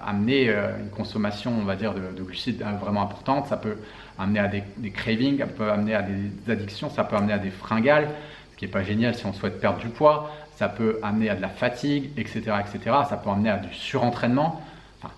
amener 0.03 0.49
euh, 0.49 0.71
une 0.79 0.89
consommation, 0.89 1.53
on 1.55 1.65
va 1.65 1.75
dire, 1.75 1.93
de, 1.93 2.23
glucides 2.23 2.63
vraiment 2.81 3.03
importante. 3.03 3.45
Ça 3.47 3.57
peut 3.57 3.77
amener 4.17 4.39
à 4.39 4.47
des, 4.47 4.63
des, 4.77 4.89
cravings, 4.89 5.37
ça 5.37 5.45
peut 5.45 5.71
amener 5.71 5.93
à 5.93 6.01
des 6.01 6.51
addictions, 6.51 6.89
ça 6.89 7.03
peut 7.03 7.15
amener 7.15 7.33
à 7.33 7.37
des 7.37 7.51
fringales, 7.51 8.09
ce 8.53 8.57
qui 8.57 8.65
n'est 8.65 8.71
pas 8.71 8.83
génial 8.83 9.13
si 9.13 9.25
on 9.25 9.33
souhaite 9.33 9.61
perdre 9.61 9.79
du 9.79 9.89
poids 9.89 10.31
ça 10.55 10.69
peut 10.69 10.99
amener 11.03 11.29
à 11.29 11.35
de 11.35 11.41
la 11.41 11.49
fatigue, 11.49 12.11
etc. 12.17 12.41
etc. 12.61 12.97
Ça 13.09 13.17
peut 13.17 13.29
amener 13.29 13.49
à 13.49 13.57
du 13.57 13.73
surentraînement. 13.73 14.61
Enfin, 14.99 15.13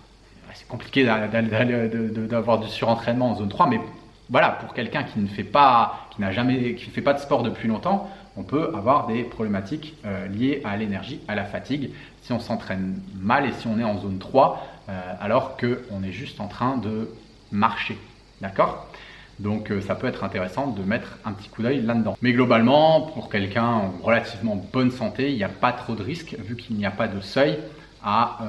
c'est 0.52 0.66
compliqué 0.66 1.04
d'avoir 1.04 2.58
du 2.58 2.68
surentraînement 2.68 3.30
en 3.30 3.36
zone 3.36 3.48
3, 3.48 3.68
mais 3.68 3.80
voilà, 4.30 4.50
pour 4.50 4.74
quelqu'un 4.74 5.04
qui 5.04 5.18
ne 5.20 5.26
fait 5.26 5.44
pas, 5.44 6.08
qui 6.10 6.20
n'a 6.20 6.32
jamais, 6.32 6.74
qui 6.74 6.88
ne 6.88 6.92
fait 6.92 7.02
pas 7.02 7.14
de 7.14 7.18
sport 7.18 7.42
depuis 7.42 7.68
longtemps, 7.68 8.10
on 8.36 8.42
peut 8.42 8.70
avoir 8.74 9.06
des 9.06 9.22
problématiques 9.22 9.94
euh, 10.04 10.28
liées 10.28 10.60
à 10.64 10.76
l'énergie, 10.76 11.20
à 11.28 11.34
la 11.34 11.44
fatigue, 11.44 11.90
si 12.22 12.32
on 12.32 12.38
s'entraîne 12.38 13.00
mal 13.18 13.46
et 13.46 13.52
si 13.52 13.66
on 13.66 13.78
est 13.78 13.84
en 13.84 13.98
zone 13.98 14.18
3, 14.18 14.66
euh, 14.88 15.14
alors 15.20 15.56
qu'on 15.56 16.02
est 16.02 16.12
juste 16.12 16.40
en 16.40 16.46
train 16.46 16.76
de 16.76 17.10
marcher. 17.50 17.98
D'accord? 18.40 18.86
Donc 19.38 19.72
ça 19.86 19.94
peut 19.94 20.08
être 20.08 20.24
intéressant 20.24 20.66
de 20.66 20.82
mettre 20.82 21.16
un 21.24 21.32
petit 21.32 21.48
coup 21.48 21.62
d'œil 21.62 21.80
là-dedans. 21.82 22.16
Mais 22.22 22.32
globalement, 22.32 23.02
pour 23.02 23.30
quelqu'un 23.30 23.64
en 23.64 23.92
relativement 24.02 24.56
bonne 24.56 24.90
santé, 24.90 25.30
il 25.30 25.36
n'y 25.36 25.44
a 25.44 25.48
pas 25.48 25.72
trop 25.72 25.94
de 25.94 26.02
risques 26.02 26.36
vu 26.40 26.56
qu'il 26.56 26.74
n'y 26.74 26.84
a 26.84 26.90
pas 26.90 27.06
de 27.06 27.20
seuil 27.20 27.56
à 28.02 28.40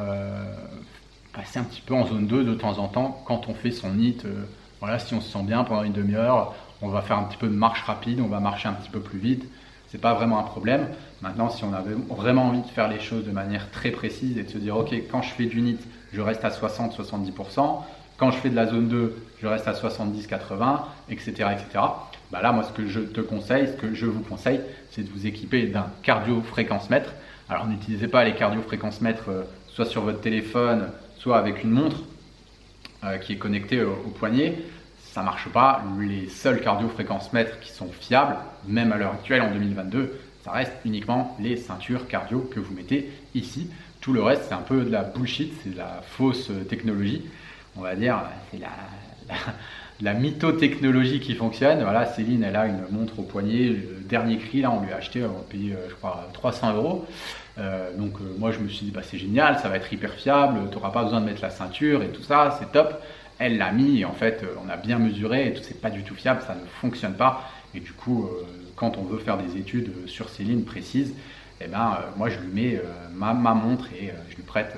passer 1.32 1.60
un 1.60 1.64
petit 1.64 1.82
peu 1.82 1.94
en 1.94 2.08
zone 2.08 2.26
2 2.26 2.44
de 2.44 2.56
temps 2.56 2.80
en 2.80 2.88
temps 2.88 3.22
quand 3.28 3.50
on 3.50 3.54
fait 3.54 3.70
son 3.70 3.92
NIT. 3.92 4.24
Voilà, 4.80 5.00
si 5.00 5.14
on 5.14 5.22
se 5.22 5.32
sent 5.32 5.44
bien 5.44 5.64
pendant 5.64 5.84
une 5.84 5.94
demi-heure, 5.94 6.56
on 6.82 6.88
va 6.88 7.02
faire 7.02 7.18
un 7.18 7.24
petit 7.24 7.38
peu 7.38 7.48
de 7.48 7.54
marche 7.54 7.82
rapide, 7.84 8.22
on 8.22 8.28
va 8.28 8.40
marcher 8.40 8.70
un 8.70 8.74
petit 8.74 8.90
peu 8.90 9.00
plus 9.00 9.20
vite. 9.20 9.46
C'est 9.88 10.00
pas 10.00 10.14
vraiment 10.14 10.40
un 10.40 10.44
problème. 10.44 10.88
Maintenant, 11.22 11.50
si 11.50 11.64
on 11.64 11.74
avait 11.74 11.96
vraiment 12.10 12.44
envie 12.44 12.62
de 12.62 12.68
faire 12.68 12.88
les 12.88 13.00
choses 13.00 13.26
de 13.26 13.32
manière 13.32 13.72
très 13.72 13.92
précise 13.92 14.38
et 14.38 14.44
de 14.44 14.50
se 14.50 14.58
dire, 14.58 14.78
ok, 14.78 14.94
quand 15.12 15.22
je 15.22 15.32
fais 15.32 15.48
du 15.48 15.62
NIT, 15.62 15.80
je 16.14 16.22
reste 16.22 16.46
à 16.46 16.50
60-70%. 16.50 17.82
Quand 18.18 18.32
je 18.32 18.38
fais 18.38 18.50
de 18.50 18.56
la 18.56 18.68
zone 18.68 18.88
2, 18.88 19.16
je 19.42 19.48
reste 19.48 19.68
à 19.68 19.74
70-80%, 19.74 20.82
etc., 21.10 21.32
etc. 21.52 21.86
Bah 22.32 22.42
là, 22.42 22.52
moi, 22.52 22.64
ce 22.64 22.72
que 22.72 22.88
je 22.88 23.00
te 23.00 23.22
conseille, 23.22 23.68
ce 23.68 23.74
que 23.74 23.96
je 23.96 24.06
vous 24.06 24.22
conseille, 24.22 24.62
c'est 24.92 25.04
de 25.04 25.10
vous 25.10 25.26
équiper 25.26 25.68
d'un 25.68 25.88
cardio-fréquence-mètre. 26.04 27.14
Alors, 27.50 27.66
n'utilisez 27.68 28.08
pas 28.08 28.24
les 28.24 28.36
cardio-fréquence-mètres 28.36 29.30
euh, 29.30 29.44
soit 29.68 29.86
sur 29.86 30.04
votre 30.04 30.22
téléphone, 30.22 30.90
soit 31.18 31.38
avec 31.38 31.64
une 31.64 31.72
montre 31.72 31.98
euh, 33.04 33.18
qui 33.18 33.34
est 33.34 33.38
connectée 33.38 33.82
au 33.82 34.10
poignet 34.10 34.58
ça 35.12 35.24
marche 35.24 35.50
pas. 35.50 35.84
Les 36.00 36.30
seuls 36.30 36.62
cardio-fréquences 36.62 37.34
mètres 37.34 37.60
qui 37.60 37.72
sont 37.72 37.90
fiables, 37.92 38.38
même 38.68 38.92
à 38.92 38.98
l'heure 38.98 39.14
actuelle 39.14 39.42
en 39.42 39.52
2022, 39.52 40.20
ça 40.44 40.52
reste 40.52 40.74
uniquement 40.86 41.36
les 41.40 41.58
ceintures 41.58 42.08
cardio 42.08 42.40
que 42.54 42.60
vous 42.60 42.74
mettez 42.74 43.10
ici. 43.36 43.70
Tout 44.02 44.14
le 44.14 44.22
reste, 44.22 44.44
c'est 44.48 44.54
un 44.54 44.62
peu 44.62 44.82
de 44.82 44.90
la 44.90 45.04
bullshit, 45.04 45.54
c'est 45.64 45.72
de 45.72 45.78
la 45.78 46.02
fausse 46.08 46.52
technologie. 46.70 47.26
On 47.76 47.82
va 47.82 47.96
dire, 47.96 48.22
c'est 48.52 48.60
la, 48.60 48.70
la, 49.28 49.36
la 50.14 50.14
mytho-technologie 50.14 51.20
qui 51.20 51.34
fonctionne. 51.34 51.82
Voilà, 51.82 52.06
Céline, 52.06 52.44
elle 52.44 52.56
a 52.56 52.68
une 52.68 52.84
montre 52.92 53.20
au 53.20 53.24
poignet. 53.24 53.70
Le 53.70 54.00
dernier 54.08 54.38
cri, 54.38 54.62
là, 54.62 54.72
on 54.72 54.86
lui 54.86 54.94
a 54.94 54.98
acheté, 54.98 55.24
on 55.24 55.40
a 55.40 55.44
payé, 55.50 55.76
je 55.90 55.96
crois, 55.96 56.30
300 56.34 56.76
euros. 56.76 57.06
Euh, 57.60 57.96
donc, 57.96 58.14
euh, 58.22 58.36
moi, 58.38 58.52
je 58.52 58.60
me 58.60 58.70
suis 58.70 58.86
dit, 58.86 58.92
bah, 58.92 59.02
c'est 59.04 59.18
génial, 59.18 59.60
ça 59.60 59.70
va 59.70 59.76
être 59.76 59.92
hyper 59.92 60.14
fiable, 60.14 60.70
tu 60.70 60.76
n'auras 60.76 60.92
pas 60.92 61.04
besoin 61.04 61.20
de 61.22 61.26
mettre 61.26 61.42
la 61.42 61.50
ceinture 61.50 62.04
et 62.04 62.10
tout 62.10 62.24
ça, 62.24 62.56
c'est 62.60 62.72
top 62.72 63.02
elle 63.42 63.58
l'a 63.58 63.72
mis 63.72 64.02
et 64.02 64.06
en 64.06 64.12
fait 64.12 64.44
euh, 64.44 64.54
on 64.66 64.68
a 64.68 64.76
bien 64.76 65.00
mesuré 65.00 65.48
et 65.48 65.54
tout 65.54 65.62
c'est 65.64 65.80
pas 65.80 65.90
du 65.90 66.04
tout 66.04 66.14
fiable, 66.14 66.42
ça 66.46 66.56
ne 66.56 66.66
fonctionne 66.82 67.14
pas. 67.14 67.50
Et 67.74 67.80
du 67.80 67.94
coup, 67.94 68.28
quand 68.76 68.98
on 68.98 69.04
veut 69.04 69.20
faire 69.20 69.38
des 69.38 69.58
études 69.58 69.94
sur 70.08 70.28
ces 70.28 70.44
lignes 70.44 70.66
précises, 70.66 71.14
eh 71.62 71.68
ben, 71.68 72.00
moi 72.18 72.28
je 72.28 72.40
lui 72.40 72.48
mets 72.48 72.82
ma, 73.14 73.34
montre 73.34 73.86
et 73.94 74.12
je 74.30 74.36
lui 74.36 74.42
prête 74.42 74.76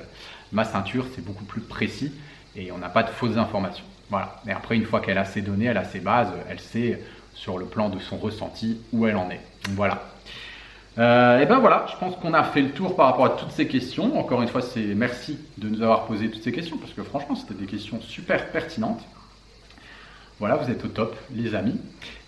ma 0.52 0.66
ceinture, 0.66 1.08
c'est 1.16 1.24
beaucoup 1.24 1.46
plus 1.46 1.62
précis 1.62 2.12
et 2.56 2.72
on 2.74 2.78
n'a 2.78 2.90
pas 2.90 3.02
de 3.02 3.10
fausses 3.10 3.38
informations. 3.38 3.86
Voilà. 4.10 4.42
Et 4.46 4.52
après, 4.52 4.76
une 4.76 4.84
fois 4.84 5.00
qu'elle 5.00 5.18
a 5.18 5.24
ses 5.24 5.42
données, 5.42 5.68
elle 5.68 5.78
a 5.78 5.86
ses 5.86 6.02
bases, 6.02 6.34
elle 6.50 6.60
sait 6.60 7.02
sur 7.34 7.58
le 7.58 7.66
plan 7.66 7.88
de 7.88 7.98
son 7.98 8.18
ressenti 8.18 8.78
où 8.92 9.08
elle 9.08 9.16
en 9.16 9.30
est. 9.32 9.42
voilà. 9.70 10.12
Euh, 10.98 11.40
et 11.40 11.46
ben 11.46 11.60
voilà, 11.60 11.86
je 11.90 11.98
pense 11.98 12.16
qu'on 12.18 12.34
a 12.34 12.44
fait 12.44 12.62
le 12.62 12.72
tour 12.72 12.96
par 12.96 13.08
rapport 13.08 13.26
à 13.26 13.30
toutes 13.30 13.52
ces 13.52 13.68
questions. 13.68 14.18
Encore 14.20 14.42
une 14.42 14.50
fois, 14.50 14.62
c'est 14.62 14.94
merci 14.96 15.40
de 15.58 15.70
nous 15.70 15.82
avoir 15.82 16.06
posé 16.06 16.30
toutes 16.30 16.44
ces 16.44 16.52
questions 16.52 16.78
parce 16.78 16.94
que 16.94 17.04
franchement, 17.04 17.36
c'était 17.36 17.54
des 17.54 17.66
questions 17.66 18.02
super 18.02 18.52
pertinentes. 18.52 19.02
Voilà, 20.40 20.56
vous 20.56 20.70
êtes 20.70 20.84
au 20.84 20.88
top, 20.88 21.16
les 21.34 21.56
amis. 21.56 21.80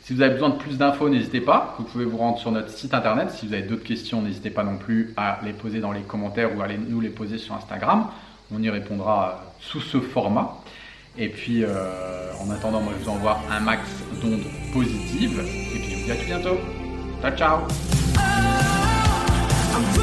Si 0.03 0.13
vous 0.13 0.21
avez 0.21 0.33
besoin 0.33 0.49
de 0.49 0.55
plus 0.55 0.77
d'infos, 0.77 1.09
n'hésitez 1.09 1.41
pas. 1.41 1.75
Vous 1.79 1.85
pouvez 1.85 2.05
vous 2.05 2.17
rendre 2.17 2.37
sur 2.37 2.51
notre 2.51 2.69
site 2.69 2.93
internet. 2.93 3.31
Si 3.31 3.47
vous 3.47 3.53
avez 3.53 3.63
d'autres 3.63 3.83
questions, 3.83 4.21
n'hésitez 4.21 4.49
pas 4.49 4.63
non 4.63 4.77
plus 4.77 5.13
à 5.17 5.39
les 5.43 5.53
poser 5.53 5.79
dans 5.79 5.91
les 5.91 6.01
commentaires 6.01 6.55
ou 6.55 6.61
à 6.61 6.67
nous 6.67 7.01
les 7.01 7.09
poser 7.09 7.37
sur 7.37 7.55
Instagram. 7.55 8.07
On 8.53 8.61
y 8.61 8.69
répondra 8.69 9.43
sous 9.59 9.79
ce 9.79 9.99
format. 9.99 10.57
Et 11.17 11.29
puis, 11.29 11.63
euh, 11.63 12.31
en 12.41 12.51
attendant, 12.51 12.81
moi, 12.81 12.93
je 12.99 13.03
vous 13.03 13.11
envoie 13.11 13.39
un 13.49 13.59
max 13.59 13.81
d'ondes 14.21 14.45
positives. 14.73 15.39
Et 15.39 15.79
puis, 15.79 15.89
je 15.89 15.97
vous 15.99 16.05
dis 16.05 16.11
à 16.11 16.15
tout 16.15 16.25
bientôt. 16.25 16.57
Ciao, 17.21 17.35
ciao. 17.37 18.52
I'm 19.75 20.02